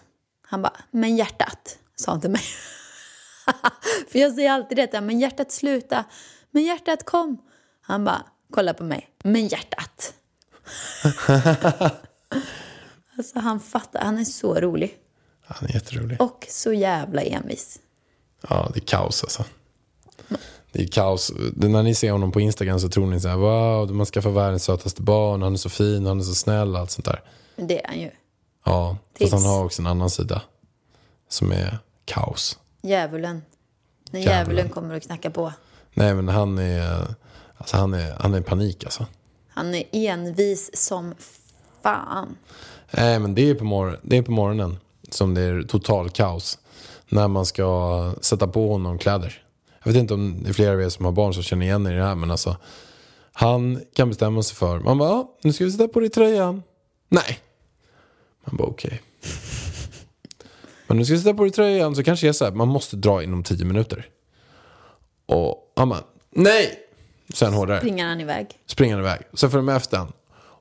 Han 0.47 0.61
bara, 0.61 0.77
men 0.91 1.17
hjärtat, 1.17 1.77
sa 1.95 2.11
han 2.11 2.21
till 2.21 2.29
mig. 2.29 2.41
För 4.07 4.19
jag 4.19 4.33
säger 4.33 4.51
alltid 4.51 4.77
detta, 4.77 5.01
men 5.01 5.19
hjärtat 5.19 5.51
sluta, 5.51 6.05
men 6.51 6.63
hjärtat 6.63 7.05
kom. 7.05 7.37
Han 7.81 8.05
bara, 8.05 8.23
kolla 8.51 8.73
på 8.73 8.83
mig, 8.83 9.09
men 9.23 9.47
hjärtat. 9.47 10.13
alltså 13.17 13.39
han 13.39 13.59
fattar, 13.59 14.01
han 14.01 14.17
är 14.17 14.23
så 14.23 14.55
rolig. 14.55 14.97
Han 15.45 15.69
är 15.69 15.73
jätterolig. 15.73 16.21
Och 16.21 16.45
så 16.49 16.73
jävla 16.73 17.21
envis. 17.21 17.79
Ja, 18.49 18.71
det 18.73 18.79
är 18.79 18.85
kaos 18.85 19.23
alltså. 19.23 19.45
Det 20.71 20.83
är 20.83 20.87
kaos. 20.87 21.31
När 21.55 21.83
ni 21.83 21.95
ser 21.95 22.11
honom 22.11 22.31
på 22.31 22.39
Instagram 22.41 22.79
så 22.79 22.89
tror 22.89 23.07
ni 23.07 23.19
så 23.19 23.27
här, 23.27 23.35
wow, 23.37 23.91
man 23.91 24.05
skaffar 24.05 24.29
världens 24.29 24.63
sötaste 24.63 25.01
barn, 25.01 25.41
han 25.41 25.53
är 25.53 25.57
så 25.57 25.69
fin, 25.69 26.05
han 26.05 26.19
är 26.19 26.23
så 26.23 26.35
snäll 26.35 26.73
och 26.75 26.79
allt 26.79 26.91
sånt 26.91 27.05
där. 27.05 27.21
Men 27.55 27.67
det 27.67 27.83
är 27.83 27.87
han 27.87 27.99
ju. 27.99 28.11
Ja, 28.65 28.97
Tips. 29.17 29.31
fast 29.31 29.45
han 29.45 29.53
har 29.55 29.65
också 29.65 29.81
en 29.81 29.87
annan 29.87 30.09
sida 30.09 30.41
som 31.29 31.51
är 31.51 31.79
kaos. 32.05 32.59
Djävulen. 32.81 33.41
När 34.11 34.19
Djävulen. 34.19 34.69
kommer 34.69 34.95
och 34.95 35.03
knackar 35.03 35.29
på. 35.29 35.53
Nej, 35.93 36.13
men 36.13 36.27
han 36.27 36.57
är, 36.57 37.05
alltså 37.57 37.77
han 37.77 37.93
är, 37.93 38.15
han 38.19 38.33
är 38.33 38.41
panik 38.41 38.83
alltså. 38.83 39.05
Han 39.53 39.75
är 39.75 39.83
envis 39.91 40.77
som 40.77 41.13
fan. 41.83 42.37
Nej, 42.91 43.19
men 43.19 43.35
det 43.35 43.49
är, 43.49 43.55
på 43.55 43.63
mor- 43.63 43.99
det 44.03 44.17
är 44.17 44.21
på 44.21 44.31
morgonen 44.31 44.77
som 45.09 45.33
det 45.33 45.41
är 45.41 45.63
total 45.63 46.09
kaos. 46.09 46.59
När 47.09 47.27
man 47.27 47.45
ska 47.45 48.13
sätta 48.21 48.47
på 48.47 48.71
honom 48.71 48.97
kläder. 48.97 49.43
Jag 49.83 49.91
vet 49.91 49.99
inte 49.99 50.13
om 50.13 50.43
det 50.43 50.49
är 50.49 50.53
flera 50.53 50.71
av 50.73 50.81
er 50.81 50.89
som 50.89 51.05
har 51.05 51.11
barn 51.11 51.33
som 51.33 51.43
känner 51.43 51.65
igen 51.65 51.87
er 51.87 51.91
i 51.91 51.95
det 51.95 52.03
här. 52.03 52.15
Men 52.15 52.31
alltså, 52.31 52.57
han 53.33 53.81
kan 53.93 54.09
bestämma 54.09 54.43
sig 54.43 54.55
för. 54.55 54.79
Man 54.79 54.97
bara, 54.97 55.25
nu 55.41 55.53
ska 55.53 55.65
vi 55.65 55.71
sätta 55.71 55.87
på 55.87 55.99
dig 55.99 56.09
tröjan. 56.09 56.63
Nej. 57.09 57.39
Man 58.45 58.57
bara, 58.57 58.67
okej. 58.67 59.01
Men 60.87 60.97
nu 60.97 61.05
ska 61.05 61.13
vi 61.13 61.19
sätta 61.19 61.33
på 61.33 61.43
dig 61.43 61.51
tröjan. 61.51 61.95
Så 61.95 62.03
kanske 62.03 62.25
det 62.25 62.29
är 62.29 62.33
så 62.33 62.45
här, 62.45 62.51
man 62.51 62.67
måste 62.67 62.95
dra 62.95 63.23
inom 63.23 63.43
tio 63.43 63.65
minuter. 63.65 64.09
Och 65.25 65.73
han 65.75 65.89
bara, 65.89 66.03
nej. 66.29 66.79
Sen 67.33 67.53
hårdare 67.53 67.79
Springer 67.79 68.05
han 68.07 68.21
iväg. 68.21 68.47
springer 68.65 68.95
han 68.95 69.05
iväg. 69.05 69.21
Sen 69.33 69.51
följer 69.51 69.67
de 69.67 69.75
efter 69.75 69.97
han. 69.97 70.11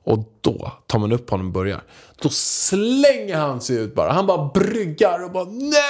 Och 0.05 0.19
då 0.41 0.71
tar 0.87 0.99
man 0.99 1.11
upp 1.11 1.29
honom 1.29 1.47
och 1.47 1.53
börjar. 1.53 1.83
Då 2.21 2.29
slänger 2.29 3.35
han 3.37 3.61
sig 3.61 3.75
ut 3.75 3.95
bara. 3.95 4.11
Han 4.11 4.27
bara 4.27 4.49
bryggar 4.53 5.23
och 5.23 5.31
bara 5.31 5.45
nej! 5.45 5.83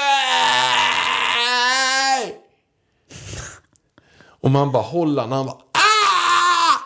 Och 4.25 4.51
man 4.51 4.71
bara 4.71 4.83
håller 4.83 5.21
han. 5.21 5.31
Han 5.31 5.45
bara 5.45 5.55
ah! 5.55 6.79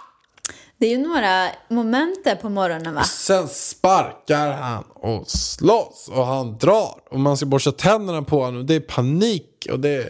Det 0.78 0.86
är 0.86 0.90
ju 0.90 0.98
några 0.98 1.50
moment 1.70 2.24
där 2.24 2.36
på 2.36 2.50
morgonen 2.50 2.96
va? 2.96 3.04
Sen 3.04 3.48
sparkar 3.48 4.52
han 4.52 4.84
och 4.94 5.30
slåss 5.30 6.10
och 6.14 6.26
han 6.26 6.58
drar. 6.58 7.00
Och 7.12 7.20
man 7.20 7.38
ska 7.38 7.46
borsta 7.46 7.72
tänderna 7.72 8.22
på 8.22 8.44
honom. 8.44 8.66
Det 8.66 8.76
är 8.76 8.80
panik 8.80 9.68
och 9.72 9.80
det 9.80 9.90
är... 9.90 10.10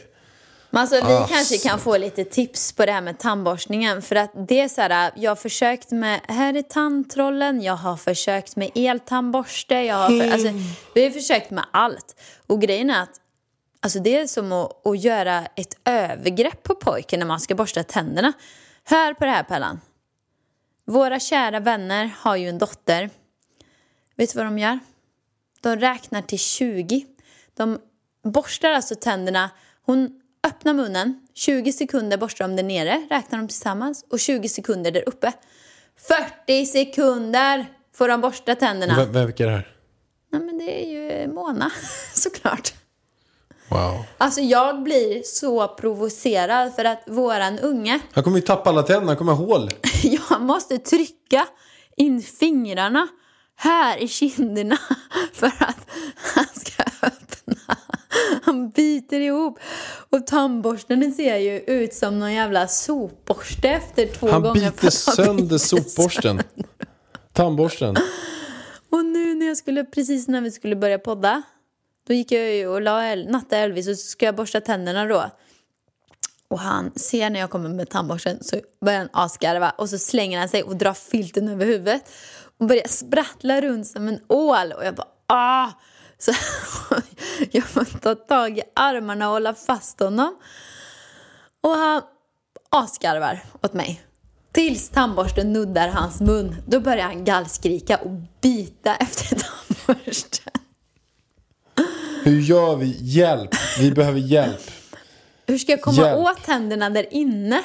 Men 0.69 0.81
alltså 0.81 0.95
vi 0.95 1.13
Ah, 1.13 1.27
kanske 1.27 1.57
kan 1.57 1.79
få 1.79 1.97
lite 1.97 2.23
tips 2.23 2.73
på 2.73 2.85
det 2.85 2.91
här 2.91 3.01
med 3.01 3.19
tandborstningen. 3.19 4.01
För 4.01 4.15
att 4.15 4.31
det 4.47 4.59
är 4.59 4.67
så 4.67 4.81
här, 4.81 5.11
jag 5.15 5.31
har 5.31 5.35
försökt 5.35 5.91
med, 5.91 6.19
här 6.27 6.53
är 6.53 6.61
tandtrollen, 6.61 7.61
jag 7.61 7.75
har 7.75 7.97
försökt 7.97 8.55
med 8.55 8.71
eltandborste, 8.75 9.75
jag 9.75 9.95
har, 9.95 10.09
för, 10.09 10.31
alltså, 10.31 10.47
vi 10.95 11.03
har 11.03 11.11
försökt 11.11 11.51
med 11.51 11.65
allt. 11.71 12.21
Och 12.47 12.61
grejen 12.61 12.89
är 12.89 13.01
att 13.01 13.21
alltså, 13.79 13.99
det 13.99 14.17
är 14.17 14.27
som 14.27 14.51
att, 14.51 14.87
att 14.87 15.03
göra 15.03 15.45
ett 15.55 15.77
övergrepp 15.85 16.63
på 16.63 16.75
pojken 16.75 17.19
när 17.19 17.27
man 17.27 17.39
ska 17.39 17.55
borsta 17.55 17.83
tänderna. 17.83 18.33
Hör 18.83 19.13
på 19.13 19.25
det 19.25 19.31
här 19.31 19.43
Pellan. 19.43 19.81
Våra 20.85 21.19
kära 21.19 21.59
vänner 21.59 22.11
har 22.17 22.35
ju 22.35 22.49
en 22.49 22.57
dotter. 22.57 23.09
Vet 24.15 24.33
du 24.33 24.37
vad 24.37 24.45
de 24.45 24.59
gör? 24.59 24.79
De 25.61 25.75
räknar 25.75 26.21
till 26.21 26.39
20. 26.39 27.05
De 27.53 27.79
borstar 28.23 28.71
alltså 28.71 28.95
tänderna. 28.95 29.49
Hon 29.85 30.21
öppnar 30.57 30.73
munnen, 30.73 31.19
20 31.33 31.71
sekunder 31.71 32.17
borstar 32.17 32.47
de 32.47 32.55
där 32.55 32.63
nere, 32.63 33.07
räknar 33.09 33.39
de 33.39 33.47
tillsammans, 33.47 34.05
och 34.09 34.19
20 34.19 34.49
sekunder 34.49 34.91
där 34.91 35.09
uppe. 35.09 35.33
40 36.45 36.65
sekunder 36.65 37.65
får 37.95 38.07
de 38.07 38.21
borsta 38.21 38.55
tänderna. 38.55 39.05
Vem 39.05 39.25
vilka 39.25 39.43
är 39.43 39.47
det 39.47 39.53
här? 39.53 39.75
Nej, 40.31 40.41
men 40.41 40.57
det 40.57 40.85
är 40.85 40.89
ju 40.89 41.33
Mona, 41.33 41.71
såklart. 42.13 42.73
Wow. 43.69 44.05
Alltså 44.17 44.41
jag 44.41 44.83
blir 44.83 45.21
så 45.23 45.67
provocerad 45.67 46.75
för 46.75 46.85
att 46.85 47.03
våran 47.07 47.59
unge, 47.59 47.99
Han 48.11 48.23
kommer 48.23 48.37
ju 48.37 48.43
tappa 48.43 48.69
alla 48.69 48.83
tänderna, 48.83 49.07
han 49.07 49.17
kommer 49.17 49.33
ha 49.33 49.45
hål. 49.45 49.69
jag 50.03 50.41
måste 50.41 50.77
trycka 50.77 51.47
in 51.97 52.21
fingrarna 52.21 53.07
här 53.55 53.97
i 53.97 54.07
kinderna 54.07 54.77
för 55.33 55.47
att 55.47 55.89
han 56.15 56.45
ska 56.55 56.83
öppna. 57.01 57.77
Han 58.43 58.69
biter 58.69 59.19
ihop. 59.19 59.59
Och 60.09 60.27
tandborsten 60.27 61.13
ser 61.13 61.37
ju 61.37 61.59
ut 61.59 61.93
som 61.93 62.19
någon 62.19 62.33
jävla 62.33 62.67
sopborste 62.67 63.69
efter 63.69 64.07
två 64.07 64.29
Han 64.31 64.41
gånger. 64.41 64.71
biter 64.71 64.81
han 64.83 64.91
sönder 64.91 65.57
sopborsten. 65.57 66.41
Tandborsten. 67.33 67.95
Och 68.91 69.05
nu 69.05 69.35
när 69.35 69.45
jag 69.45 69.57
skulle, 69.57 69.83
precis 69.83 70.27
när 70.27 70.41
vi 70.41 70.51
skulle 70.51 70.75
börja 70.75 70.99
podda, 70.99 71.41
då 72.07 72.13
gick 72.13 72.31
jag 72.31 72.55
ju 72.55 72.67
och 72.67 72.81
la 72.81 73.05
El, 73.07 73.31
natta 73.31 73.57
Elvis 73.57 73.87
och 73.87 73.97
så 73.97 74.07
ska 74.07 74.25
jag 74.25 74.35
borsta 74.35 74.61
tänderna 74.61 75.05
då. 75.05 75.31
Och 76.49 76.59
han 76.59 76.91
ser 76.95 77.29
när 77.29 77.39
jag 77.39 77.49
kommer 77.49 77.69
med 77.69 77.89
tandborsten 77.89 78.43
så 78.43 78.55
börjar 78.85 78.99
han 78.99 79.09
asgarva 79.13 79.69
och 79.69 79.89
så 79.89 79.97
slänger 79.97 80.39
han 80.39 80.49
sig 80.49 80.63
och 80.63 80.75
drar 80.75 80.93
filten 80.93 81.47
över 81.47 81.65
huvudet 81.65 82.01
och 82.59 82.67
börjar 82.67 82.87
sprattla 82.87 83.61
runt 83.61 83.87
som 83.87 84.07
en 84.07 84.19
ål 84.27 84.71
och 84.77 84.85
jag 84.85 84.95
bara 84.95 85.07
ah! 85.27 85.69
Så 86.19 86.31
jag 87.51 87.63
får 87.63 87.99
ta 87.99 88.15
tag 88.15 88.57
i 88.57 88.61
armarna 88.75 89.27
och 89.27 89.33
hålla 89.33 89.53
fast 89.53 89.99
honom. 89.99 90.35
Och 91.61 91.71
han 91.71 92.01
asgarvar 92.69 93.45
åt 93.61 93.73
mig. 93.73 94.01
Tills 94.51 94.89
tandborsten 94.89 95.53
nuddar 95.53 95.87
hans 95.87 96.21
mun. 96.21 96.55
Då 96.67 96.79
börjar 96.79 97.03
han 97.03 97.25
gallskrika 97.25 97.97
och 97.97 98.11
bita 98.41 98.95
efter 98.95 99.35
tandborsten. 99.85 100.53
Hur 102.23 102.39
gör 102.41 102.75
vi? 102.75 102.97
Hjälp! 103.01 103.49
Vi 103.79 103.91
behöver 103.91 104.19
hjälp. 104.19 104.71
Hur 105.47 105.57
ska 105.57 105.71
jag 105.71 105.81
komma 105.81 106.01
Hjälp. 106.01 106.19
åt 106.19 106.43
tänderna 106.43 106.89
där 106.89 107.13
inne? 107.13 107.63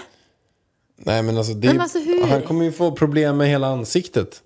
Nej 0.97 1.23
men 1.23 1.39
alltså, 1.39 1.55
det, 1.55 1.69
Men 1.69 1.81
alltså, 1.81 1.99
han 2.29 2.43
kommer 2.43 2.65
ju 2.65 2.73
få 2.73 2.93
problem 2.93 3.37
med 3.37 3.49
hela 3.49 3.67
ansiktet. 3.67 4.43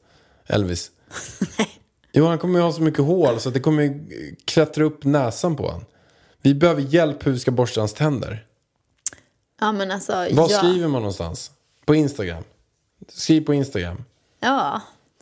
Elvis. 0.47 0.90
Jo, 2.16 2.26
han 2.26 2.38
kommer 2.38 2.59
ju 2.59 2.64
ha 2.64 2.72
så 2.72 2.83
mycket 2.83 3.05
hål 3.05 3.40
så 3.40 3.48
att 3.48 3.55
det 3.55 3.61
kommer 3.61 3.83
ju 3.83 4.00
klättra 4.44 4.85
upp 4.85 5.05
näsan 5.05 5.57
på 5.57 5.62
honom. 5.62 5.85
Vi 6.42 6.55
behöver 6.55 6.83
hjälp 6.83 7.26
hur 7.26 7.33
vi 7.33 7.38
ska 7.38 7.50
borsta 7.50 7.81
hans 7.81 7.94
tänder. 7.94 8.46
Ja, 9.61 9.72
men 9.72 9.90
alltså... 9.90 10.12
Var 10.12 10.29
ja. 10.31 10.48
skriver 10.48 10.88
man 10.88 11.02
någonstans? 11.02 11.50
På 11.85 11.94
Instagram. 11.94 12.44
Skriv 13.09 13.40
på 13.40 13.55
Instagram. 13.55 14.05
Ja. 14.40 14.81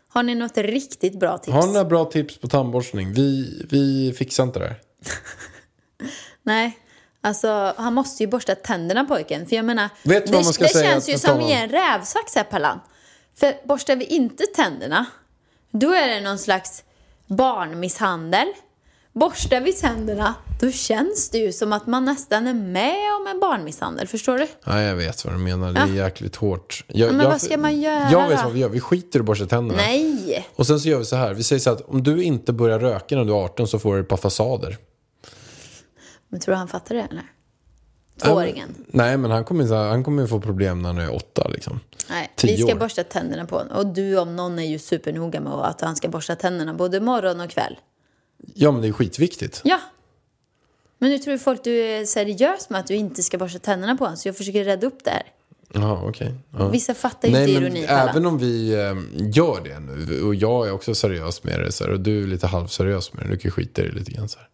Har 0.09 0.23
ni 0.23 0.35
något 0.35 0.57
riktigt 0.57 1.21
bra 1.21 1.39
tips? 1.39 1.55
Har 1.55 1.67
ni 1.67 1.73
några 1.73 1.85
bra 1.85 2.05
tips 2.05 2.39
på 2.39 2.49
tandborstning? 2.49 3.13
Vi, 3.13 3.63
vi 3.71 4.15
fixar 4.19 4.45
inte 4.45 4.59
det 4.59 4.67
här. 4.67 4.81
Nej. 6.43 6.79
Alltså, 7.21 7.75
han 7.77 7.95
måste 7.95 8.23
ju 8.23 8.27
borsta 8.27 8.55
tänderna 8.55 9.05
pojken. 9.05 9.47
För 9.47 9.57
jag 9.57 9.65
menar, 9.65 9.89
Vet 10.05 10.27
det, 10.27 10.33
vad 10.33 10.45
man 10.45 10.53
ska 10.53 10.65
det 10.65 10.71
säga 10.71 10.91
känns 10.91 11.09
ju 11.09 11.19
som 11.19 11.31
honom? 11.31 11.49
i 11.49 11.53
en 11.53 11.69
rävsax 11.69 12.35
här 12.35 12.45
Pallan. 12.45 12.81
För 13.37 13.55
borstar 13.65 13.97
vi 13.97 14.05
inte 14.05 14.45
tänderna, 14.47 15.07
då 15.79 15.93
är 15.93 16.09
det 16.09 16.21
någon 16.21 16.39
slags 16.39 16.85
barnmisshandel. 17.27 18.47
Borstar 19.13 19.61
vi 19.61 19.73
tänderna, 19.73 20.35
då 20.61 20.71
känns 20.71 21.31
det 21.31 21.39
ju 21.39 21.53
som 21.53 21.73
att 21.73 21.87
man 21.87 22.05
nästan 22.05 22.47
är 22.47 22.55
med 22.55 23.15
om 23.21 23.27
en 23.27 23.41
barnmisshandel. 23.41 24.07
Förstår 24.09 24.39
du? 24.39 24.47
Ja, 24.65 24.83
jag 24.83 24.97
vet 24.97 25.25
vad 25.25 25.35
du 25.35 25.39
menar. 25.39 25.73
Det 25.73 25.81
är 25.81 25.87
jäkligt 25.87 26.37
hårt. 26.37 26.85
Jag, 26.87 27.13
men 27.13 27.21
jag, 27.21 27.31
vad 27.31 27.41
ska 27.43 27.59
man 27.59 27.81
göra 27.81 28.11
Jag 28.11 28.29
vet 28.29 28.45
vad 28.45 28.53
vi 28.53 28.61
gör. 28.61 28.69
Vi 28.69 28.81
skiter 28.81 29.19
i 29.19 29.21
att 29.21 29.27
borsta 29.27 29.47
tänderna. 29.47 29.83
Nej! 29.83 30.49
Och 30.57 30.67
sen 30.67 30.81
så 30.81 30.89
gör 30.89 30.99
vi 30.99 31.05
så 31.05 31.17
här. 31.17 31.35
Vi 31.35 31.43
säger 31.43 31.61
så 31.61 31.71
här 31.71 31.77
att 31.77 31.89
om 31.89 32.03
du 32.03 32.23
inte 32.23 32.53
börjar 32.53 32.79
röka 32.79 33.17
när 33.17 33.25
du 33.25 33.33
är 33.33 33.45
18 33.45 33.69
så 33.69 33.79
får 33.79 33.95
du 33.95 34.01
ett 34.01 34.09
par 34.09 34.17
fasader. 34.17 34.79
Men 36.29 36.41
tror 36.41 36.53
du 36.53 36.59
han 36.59 36.69
fattar 36.69 36.95
det 36.95 37.01
eller? 37.11 37.25
Tvååringen? 38.23 38.75
Nej, 38.87 39.17
men 39.17 39.31
han 39.31 39.45
kommer, 39.45 39.89
han 39.89 40.05
kommer 40.05 40.27
få 40.27 40.41
problem 40.41 40.83
när 40.83 40.89
han 40.89 40.99
är 40.99 41.15
åtta 41.15 41.49
liksom. 41.49 41.81
Nej, 42.11 42.31
vi 42.43 42.57
ska 42.57 42.75
år. 42.75 42.79
borsta 42.79 43.05
tänderna 43.05 43.47
på 43.47 43.59
honom. 43.59 43.77
Och 43.77 43.87
du 43.87 44.19
om 44.19 44.37
någon 44.37 44.59
är 44.59 44.65
ju 44.65 44.79
supernoga 44.79 45.41
med 45.41 45.53
att 45.53 45.81
han 45.81 45.97
ska 45.97 46.09
borsta 46.09 46.37
tänderna 46.37 46.75
både 46.75 47.01
morgon 47.01 47.41
och 47.41 47.51
kväll. 47.51 47.79
Ja, 48.55 48.73
men 48.73 48.83
det 48.83 48.89
är 48.89 48.93
skitviktigt. 48.93 49.61
Ja. 49.65 49.81
Men 50.99 51.11
nu 51.11 51.19
tror 51.19 51.39
folk 51.39 51.65
du 51.65 51.81
är 51.81 52.05
seriös 52.05 52.71
med 52.71 52.81
att 52.81 52.87
du 52.87 52.95
inte 52.95 53.23
ska 53.23 53.39
borsta 53.39 53.59
tänderna 53.59 53.97
på 53.97 54.05
honom. 54.05 54.17
Så 54.17 54.29
jag 54.29 54.37
försöker 54.37 54.65
rädda 54.65 54.87
upp 54.87 55.05
det 55.05 55.11
här. 55.11 55.23
Jaha, 55.73 56.09
okej. 56.09 56.35
Ja. 56.59 56.69
Vissa 56.69 56.95
fattar 56.95 57.29
ju 57.29 57.35
Nej, 57.35 57.49
inte 57.49 57.61
men 57.61 57.73
ironi. 57.73 57.87
Pallan. 57.87 58.09
även 58.09 58.27
om 58.27 58.39
vi 58.39 58.73
eh, 58.73 58.95
gör 59.37 59.65
det 59.65 59.81
nu 59.81 60.23
och 60.23 60.35
jag 60.35 60.69
är 60.69 60.73
också 60.73 60.95
seriös 60.95 61.45
med 61.45 61.61
det 61.61 61.73
så 61.73 61.85
här, 61.85 61.91
och 61.93 62.01
du 62.01 62.23
är 62.23 62.27
lite 62.27 62.47
halvseriös 62.47 63.13
med 63.13 63.25
det. 63.27 63.31
Du 63.31 63.37
kan 63.37 63.51
skita 63.51 63.83
i 63.83 63.89
det 63.89 63.93
lite 63.95 64.11
grann 64.11 64.29
så 64.29 64.39
här. 64.39 64.49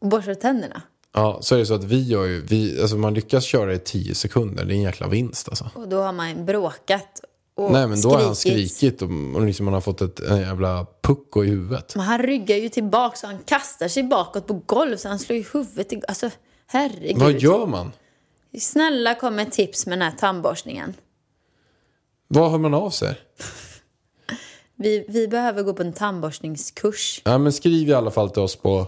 Och 0.00 0.08
borsta 0.08 0.34
tänderna. 0.34 0.82
Ja, 1.14 1.38
så 1.42 1.54
är 1.54 1.58
det 1.58 1.66
så 1.66 1.74
att 1.74 1.84
vi 1.84 2.02
gör 2.02 2.24
ju, 2.24 2.40
vi, 2.40 2.80
alltså 2.80 2.96
man 2.96 3.14
lyckas 3.14 3.44
köra 3.44 3.74
i 3.74 3.78
10 3.78 4.14
sekunder, 4.14 4.64
det 4.64 4.72
är 4.72 4.76
en 4.76 4.82
jäkla 4.82 5.08
vinst 5.08 5.48
alltså. 5.48 5.70
Och 5.74 5.88
då 5.88 6.02
har 6.02 6.12
man 6.12 6.46
bråkat 6.46 7.20
och 7.58 7.72
Nej 7.72 7.86
men 7.86 8.00
då 8.00 8.10
har 8.10 8.22
han 8.22 8.36
skrikit. 8.36 8.72
skrikit 8.72 9.02
och, 9.02 9.08
och 9.34 9.46
liksom 9.46 9.64
man 9.64 9.74
har 9.74 9.80
fått 9.80 10.00
ett 10.00 10.20
en 10.20 10.40
jävla 10.40 10.86
pucko 11.02 11.44
i 11.44 11.48
huvudet. 11.48 11.96
Men 11.96 12.04
han 12.04 12.22
ryggar 12.22 12.56
ju 12.56 12.68
tillbaka 12.68 13.26
och 13.26 13.32
han 13.32 13.42
kastar 13.44 13.88
sig 13.88 14.02
bakåt 14.02 14.46
på 14.46 14.62
golv 14.66 14.96
så 14.96 15.08
han 15.08 15.18
slår 15.18 15.36
ju 15.36 15.44
huvudet 15.52 15.92
i... 15.92 16.02
Alltså, 16.08 16.30
herregud. 16.66 17.22
Vad 17.22 17.32
gör 17.32 17.66
man? 17.66 17.92
Snälla 18.58 19.14
kom 19.14 19.34
med 19.34 19.52
tips 19.52 19.86
med 19.86 19.98
den 19.98 20.10
här 20.10 20.18
tandborstningen. 20.18 20.94
Vad 22.28 22.50
hör 22.50 22.58
man 22.58 22.74
av 22.74 22.90
sig? 22.90 23.20
Vi, 24.76 25.04
vi 25.08 25.28
behöver 25.28 25.62
gå 25.62 25.74
på 25.74 25.82
en 25.82 25.92
tandborstningskurs. 25.92 27.22
Ja 27.24 27.38
men 27.38 27.52
skriv 27.52 27.88
i 27.88 27.92
alla 27.92 28.10
fall 28.10 28.30
till 28.30 28.42
oss 28.42 28.56
på... 28.56 28.86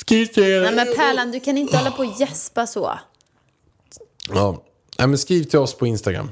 Skriv 0.00 0.26
till... 0.26 0.62
Nej 0.62 0.74
men 0.74 0.86
Pärlan, 0.96 1.30
du 1.30 1.40
kan 1.40 1.58
inte 1.58 1.76
hålla 1.76 1.90
på 1.90 2.02
och 2.02 2.20
gäspa 2.20 2.66
så. 2.66 2.98
Ja. 4.28 4.62
Nej, 4.98 5.08
men 5.08 5.18
skriv 5.18 5.44
till 5.44 5.58
oss 5.58 5.74
på 5.74 5.86
Instagram. 5.86 6.30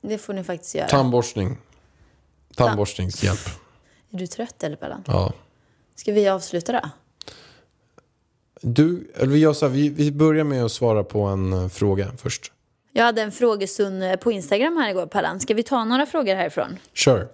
Det 0.00 0.18
får 0.18 0.34
ni 0.34 0.44
faktiskt 0.44 0.74
göra. 0.74 0.88
Tandborstning. 0.88 1.58
Tandborstningshjälp. 2.54 3.40
Är 4.10 4.18
du 4.18 4.26
trött 4.26 4.62
eller 4.62 4.76
Pärlan? 4.76 5.04
Ja. 5.06 5.32
Ska 5.94 6.12
vi 6.12 6.28
avsluta 6.28 6.72
då? 6.72 6.90
Du, 8.60 9.12
eller 9.14 9.32
vi 9.32 9.38
gör 9.38 9.52
så 9.52 9.66
här, 9.66 9.72
vi, 9.72 9.88
vi 9.88 10.12
börjar 10.12 10.44
med 10.44 10.64
att 10.64 10.72
svara 10.72 11.04
på 11.04 11.22
en 11.22 11.52
eh, 11.52 11.68
fråga 11.68 12.12
först. 12.18 12.52
Jag 12.92 13.04
hade 13.04 13.22
en 13.22 13.32
frågestund 13.32 14.02
eh, 14.02 14.16
på 14.16 14.32
Instagram 14.32 14.76
här 14.76 14.90
igår, 14.90 15.06
Pallan. 15.06 15.40
Ska 15.40 15.54
vi 15.54 15.62
ta 15.62 15.84
några 15.84 16.06
frågor 16.06 16.34
härifrån? 16.34 16.78
Kör. 16.92 17.28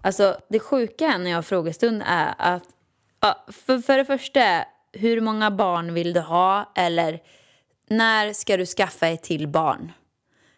Alltså, 0.00 0.36
det 0.48 0.58
sjuka 0.58 1.18
när 1.18 1.30
jag 1.30 1.36
har 1.36 1.42
frågestund 1.42 2.02
är 2.06 2.34
att... 2.38 2.62
Ja, 3.24 3.44
för, 3.48 3.78
för 3.78 3.98
det 3.98 4.04
första, 4.04 4.64
hur 4.92 5.20
många 5.20 5.50
barn 5.50 5.94
vill 5.94 6.12
du 6.12 6.20
ha? 6.20 6.72
Eller 6.76 7.22
när 7.88 8.32
ska 8.32 8.56
du 8.56 8.66
skaffa 8.66 9.08
ett 9.08 9.22
till 9.22 9.48
barn? 9.48 9.92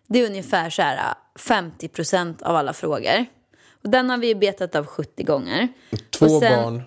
Det 0.07 0.19
är 0.23 0.27
ungefär 0.27 0.71
så 0.71 0.83
här 0.83 1.15
50 1.39 1.89
procent 1.89 2.43
av 2.43 2.57
alla 2.57 2.73
frågor. 2.73 3.27
Och 3.83 3.91
den 3.91 4.11
har 4.11 4.19
vi 4.19 4.35
betat 4.35 4.75
av 4.75 4.87
70 4.87 5.23
gånger. 5.25 5.69
Två 6.11 6.27
Och 6.27 6.41
sen- 6.43 6.63
barn. 6.65 6.83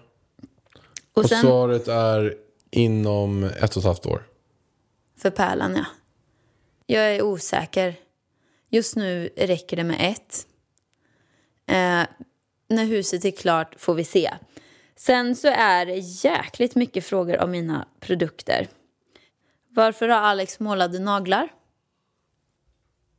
Och 1.13 1.23
Och 1.23 1.29
sen, 1.29 1.41
svaret 1.41 1.87
är 1.87 2.35
inom 2.71 3.43
ett 3.43 3.71
och 3.75 3.77
ett 3.77 3.83
halvt 3.85 4.05
år. 4.05 4.23
för 5.17 5.29
Pärlan, 5.29 5.75
ja. 5.75 5.85
Jag 6.85 7.15
är 7.15 7.21
osäker. 7.21 7.95
Just 8.69 8.95
nu 8.95 9.29
räcker 9.37 9.77
det 9.77 9.83
med 9.83 9.97
ett. 10.11 10.47
Eh, 11.67 12.07
när 12.67 12.85
huset 12.85 13.25
är 13.25 13.31
klart 13.31 13.75
får 13.79 13.93
vi 13.93 14.03
se. 14.03 14.31
Sen 14.99 15.35
så 15.35 15.47
är 15.47 15.85
det 15.85 15.97
jäkligt 15.97 16.75
mycket 16.75 17.05
frågor 17.05 17.39
om 17.39 17.51
mina 17.51 17.87
produkter. 17.99 18.67
Varför 19.69 20.07
har 20.07 20.17
Alex 20.17 20.59
målade 20.59 20.99
naglar? 20.99 21.49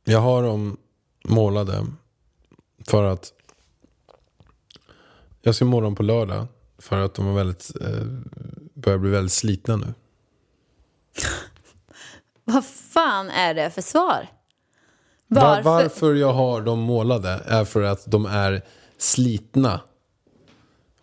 Jag 0.03 0.19
har 0.19 0.43
dem 0.43 0.77
målade 1.23 1.85
för 2.87 3.03
att 3.03 3.33
jag 5.41 5.55
ska 5.55 5.65
måla 5.65 5.83
dem 5.83 5.95
på 5.95 6.03
lördag. 6.03 6.47
För 6.77 6.97
att 6.97 7.13
de 7.13 7.27
är 7.27 7.33
väldigt, 7.33 7.71
eh, 7.81 8.05
börjar 8.73 8.97
bli 8.97 9.09
väldigt 9.09 9.33
slitna 9.33 9.75
nu. 9.75 9.93
Vad 12.43 12.65
fan 12.65 13.29
är 13.29 13.53
det 13.53 13.71
för 13.71 13.81
svar? 13.81 14.27
Var, 15.27 15.41
Varför? 15.41 15.63
varför 15.63 16.13
jag 16.13 16.33
har 16.33 16.61
dem 16.61 16.79
målade 16.79 17.41
är 17.45 17.65
för 17.65 17.81
att 17.81 18.11
de 18.11 18.25
är 18.25 18.61
slitna. 18.97 19.81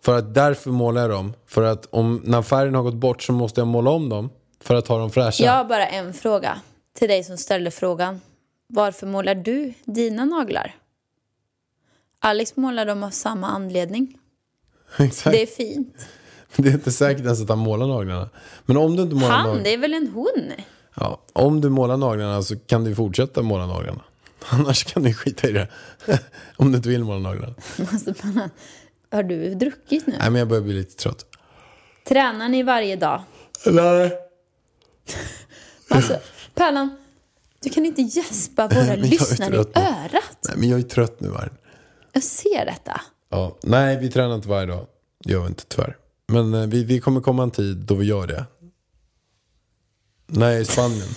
För 0.09 0.17
att 0.17 0.33
därför 0.33 0.71
målar 0.71 1.01
jag 1.01 1.09
dem. 1.09 1.33
För 1.45 1.63
att 1.63 1.85
om, 1.85 2.21
när 2.25 2.41
färgen 2.41 2.75
har 2.75 2.83
gått 2.83 2.95
bort 2.95 3.23
så 3.23 3.33
måste 3.33 3.61
jag 3.61 3.67
måla 3.67 3.89
om 3.89 4.09
dem. 4.09 4.29
För 4.61 4.75
att 4.75 4.87
ha 4.87 4.97
dem 4.97 5.11
fräscha. 5.11 5.43
Jag 5.43 5.51
har 5.51 5.65
bara 5.65 5.87
en 5.87 6.13
fråga 6.13 6.61
till 6.99 7.07
dig 7.07 7.23
som 7.23 7.37
ställde 7.37 7.71
frågan. 7.71 8.21
Varför 8.67 9.07
målar 9.07 9.35
du 9.35 9.73
dina 9.85 10.25
naglar? 10.25 10.75
Alex 12.19 12.55
målar 12.55 12.85
dem 12.85 13.03
av 13.03 13.09
samma 13.09 13.47
anledning. 13.47 14.17
Exakt. 14.97 15.33
Det 15.33 15.41
är 15.41 15.45
fint. 15.45 15.95
Det 16.55 16.69
är 16.69 16.73
inte 16.73 16.91
säkert 16.91 17.23
ens 17.23 17.41
att 17.41 17.49
han 17.49 17.59
målar 17.59 17.87
naglarna. 17.87 18.29
Men 18.65 18.77
om 18.77 18.95
du 18.95 19.03
inte 19.03 19.15
målar 19.15 19.29
Han, 19.29 19.43
naglarna. 19.43 19.63
det 19.63 19.73
är 19.73 19.77
väl 19.77 19.93
en 19.93 20.07
hon? 20.13 20.51
Ja, 20.95 21.21
om 21.33 21.61
du 21.61 21.69
målar 21.69 21.97
naglarna 21.97 22.41
så 22.41 22.59
kan 22.59 22.83
du 22.83 22.95
fortsätta 22.95 23.41
måla 23.41 23.67
naglarna. 23.67 24.01
Annars 24.49 24.83
kan 24.83 25.03
du 25.03 25.13
skita 25.13 25.49
i 25.49 25.51
det. 25.51 25.67
om 26.57 26.71
du 26.71 26.77
inte 26.77 26.89
vill 26.89 27.03
måla 27.03 27.19
naglarna. 27.19 27.55
Alltså, 27.91 28.13
har 29.11 29.23
du 29.23 29.55
druckit 29.55 30.07
nu? 30.07 30.15
Nej 30.19 30.29
men 30.29 30.39
jag 30.39 30.47
börjar 30.47 30.63
bli 30.63 30.73
lite 30.73 30.95
trött. 30.95 31.25
Tränar 32.07 32.49
ni 32.49 32.63
varje 32.63 32.95
dag? 32.95 33.23
Nej. 33.65 34.11
Alltså, 35.91 36.19
Pärlan, 36.55 36.97
du 37.61 37.69
kan 37.69 37.85
inte 37.85 38.01
gäspa 38.01 38.67
våra 38.67 38.79
Men 38.79 38.87
jag 38.87 38.97
är 38.97 39.01
lyssnare 39.03 39.49
i 39.49 39.51
trött 39.51 39.75
nu. 39.75 39.81
örat. 39.81 40.37
Nej 40.47 40.57
men 40.57 40.69
jag 40.69 40.79
är 40.79 40.83
trött 40.83 41.19
nu 41.19 41.27
Vargen. 41.29 41.53
Jag 42.13 42.23
ser 42.23 42.65
detta. 42.65 43.01
Ja, 43.29 43.57
nej, 43.63 43.97
vi 43.97 44.09
tränar 44.11 44.35
inte 44.35 44.47
varje 44.47 44.65
dag. 44.65 44.87
Det 45.23 45.31
gör 45.31 45.41
vi 45.41 45.47
inte 45.47 45.65
tyvärr. 45.67 45.97
Men 46.27 46.53
eh, 46.53 46.67
vi, 46.67 46.83
vi 46.83 46.99
kommer 46.99 47.21
komma 47.21 47.43
en 47.43 47.51
tid 47.51 47.77
då 47.77 47.95
vi 47.95 48.05
gör 48.05 48.27
det. 48.27 48.45
Nej, 50.27 50.61
i 50.61 50.65
Spanien. 50.65 51.07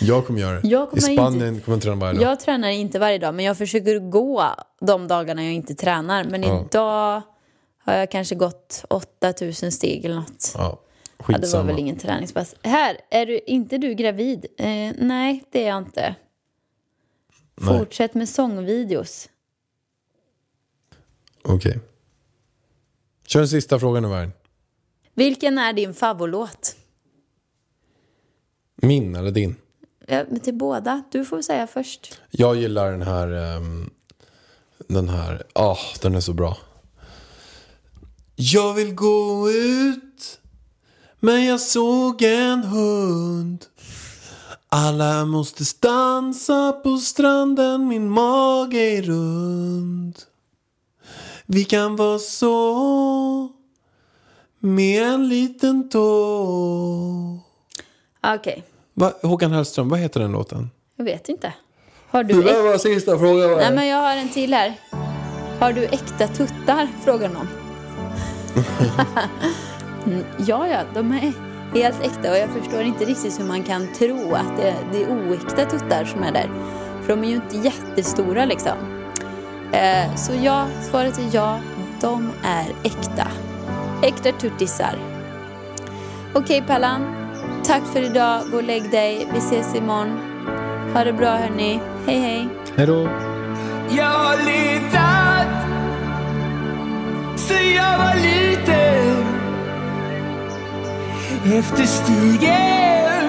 Jag 0.00 0.26
kommer 0.26 0.40
göra 0.40 0.60
det. 0.60 0.68
Jag 0.68 0.90
kommer 0.90 1.10
I 1.10 1.16
Spanien 1.16 1.60
kommer 1.60 1.76
jag 1.76 1.82
träna 1.82 1.96
varje 1.96 2.18
dag. 2.20 2.30
Jag 2.32 2.40
tränar 2.40 2.68
inte 2.68 2.98
varje 2.98 3.18
dag, 3.18 3.34
men 3.34 3.44
jag 3.44 3.58
försöker 3.58 3.98
gå 3.98 4.44
de 4.80 5.08
dagarna 5.08 5.44
jag 5.44 5.52
inte 5.52 5.74
tränar. 5.74 6.24
Men 6.24 6.42
Ja. 6.42 6.64
idag 6.66 7.22
har 7.84 7.94
jag 7.94 8.10
kanske 8.10 8.34
gått 8.34 8.84
8000 8.88 9.72
steg 9.72 10.04
eller 10.04 10.14
något. 10.14 10.52
Ja, 10.54 10.78
Ja, 11.18 11.24
det 11.26 11.32
var 11.32 11.38
skitsamma. 11.40 11.64
väl 11.64 11.78
ingen 11.78 11.96
träningspass. 11.98 12.54
Här, 12.62 12.96
är 13.10 13.26
du 13.26 13.38
inte 13.38 13.78
du 13.78 13.94
gravid? 13.94 14.46
Eh, 14.58 14.66
nej, 14.98 15.44
det 15.50 15.64
är 15.64 15.68
jag 15.68 15.78
inte. 15.78 16.14
Nej. 17.60 17.78
Fortsätt 17.78 18.14
med 18.14 18.28
sångvideos. 18.28 19.28
Okej. 21.44 21.78
Kör 23.26 23.40
en 23.40 23.48
sista 23.48 23.78
fråga 23.78 24.00
nu 24.00 24.08
Vargen. 24.08 24.32
Vilken 25.14 25.58
är 25.58 25.72
din 25.72 25.94
favoritlåt? 25.94 26.76
Min 28.76 29.14
eller 29.16 29.30
din? 29.30 29.56
Ja, 30.06 30.24
men 30.28 30.40
till 30.40 30.54
båda. 30.54 31.02
Du 31.10 31.24
får 31.24 31.42
säga 31.42 31.66
först. 31.66 32.20
Jag 32.30 32.56
gillar 32.56 32.90
den 32.90 33.02
här. 33.02 33.28
ehm, 33.56 33.90
den 34.88 35.08
här. 35.08 35.42
Ah, 35.52 35.76
den 36.02 36.14
är 36.14 36.20
så 36.20 36.32
bra. 36.32 36.56
Jag 38.36 38.74
vill 38.74 38.94
gå 38.94 39.50
ut. 39.50 40.38
Men 41.20 41.44
jag 41.44 41.60
såg 41.60 42.22
en 42.22 42.62
hund. 42.64 43.64
Alla 44.68 45.24
måste 45.24 45.64
stansa 45.64 46.72
på 46.72 46.96
stranden. 46.96 47.88
Min 47.88 48.10
mage 48.10 48.78
är 48.78 49.02
rund. 49.02 50.18
Vi 51.46 51.64
kan 51.64 51.96
vara 51.96 52.18
så. 52.18 53.52
Med 54.58 55.02
en 55.02 55.28
liten 55.28 55.88
tå. 55.88 57.40
Okej, 58.22 58.64
Va, 58.94 59.12
Håkan 59.22 59.52
Hellström, 59.52 59.88
vad 59.88 59.98
heter 59.98 60.20
den 60.20 60.32
låten? 60.32 60.70
jag 60.96 61.04
vet 61.04 61.28
inte. 61.28 61.52
Har 62.10 62.24
du 62.24 62.34
äk- 62.42 62.62
var 62.62 62.78
sista 62.78 63.18
frågan. 63.18 63.50
Nej, 63.50 63.72
men 63.72 63.86
jag 63.88 63.96
har 64.02 64.16
en 64.16 64.28
till 64.28 64.54
här. 64.54 64.74
Har 65.60 65.72
du 65.72 65.84
äkta 65.84 66.28
tuttar? 66.28 66.88
Frågar 67.04 67.28
någon. 67.28 67.48
Ja, 70.46 70.66
ja, 70.68 70.78
de 70.94 71.12
är 71.12 71.32
helt 71.74 72.02
äkta 72.02 72.30
och 72.30 72.36
jag 72.36 72.50
förstår 72.50 72.82
inte 72.82 73.04
riktigt 73.04 73.40
hur 73.40 73.44
man 73.44 73.62
kan 73.62 73.88
tro 73.94 74.34
att 74.34 74.56
det, 74.56 74.74
det 74.92 75.02
är 75.02 75.08
oäkta 75.08 75.64
tuttar 75.64 76.04
som 76.04 76.22
är 76.22 76.32
där. 76.32 76.50
För 77.02 77.08
de 77.16 77.24
är 77.24 77.28
ju 77.28 77.34
inte 77.34 77.56
jättestora 77.56 78.44
liksom. 78.44 78.72
Eh, 79.72 80.14
så 80.16 80.32
ja, 80.42 80.66
svaret 80.90 81.18
är 81.18 81.28
ja, 81.32 81.60
de 82.00 82.30
är 82.44 82.66
äkta. 82.84 83.28
Äkta 84.02 84.32
tuttisar. 84.32 84.98
Okej 86.34 86.62
Pallan, 86.66 87.21
tack 87.64 87.82
för 87.92 88.02
idag. 88.02 88.42
Gå 88.50 88.56
och 88.56 88.62
lägg 88.62 88.90
dig. 88.90 89.28
Vi 89.32 89.38
ses 89.38 89.74
imorgon. 89.74 90.18
Ha 90.94 91.04
det 91.04 91.12
bra 91.12 91.30
hörni. 91.30 91.80
Hej 92.06 92.18
hej. 92.18 92.48
Hej 92.76 92.86
då. 92.86 93.08
Jag 93.96 94.04
har 94.04 94.36
letat 94.36 95.48
sen 97.36 97.72
jag 97.72 97.98
var 97.98 98.14
liten 98.14 99.26
efter 101.58 101.84
stigen 101.84 103.28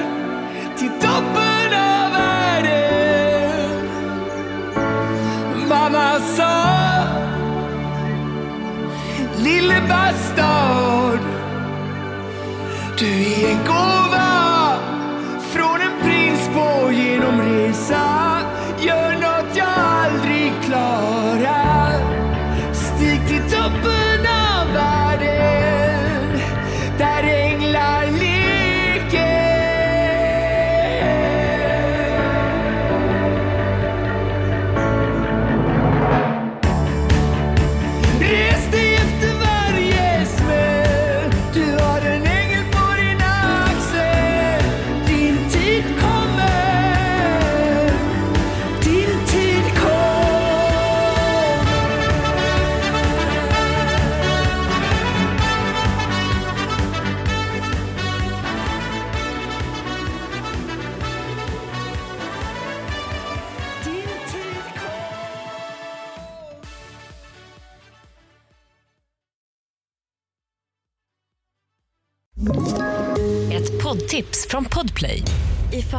till 0.78 0.90
toppen 0.90 1.74
av 1.74 2.12
världen. 2.12 3.88
Mamma 5.70 6.20
sa, 6.20 6.64
lille 9.38 9.82
bastard, 9.90 11.20
du 13.00 13.06
är 13.06 13.52
en 13.52 13.66
gåva 13.66 14.03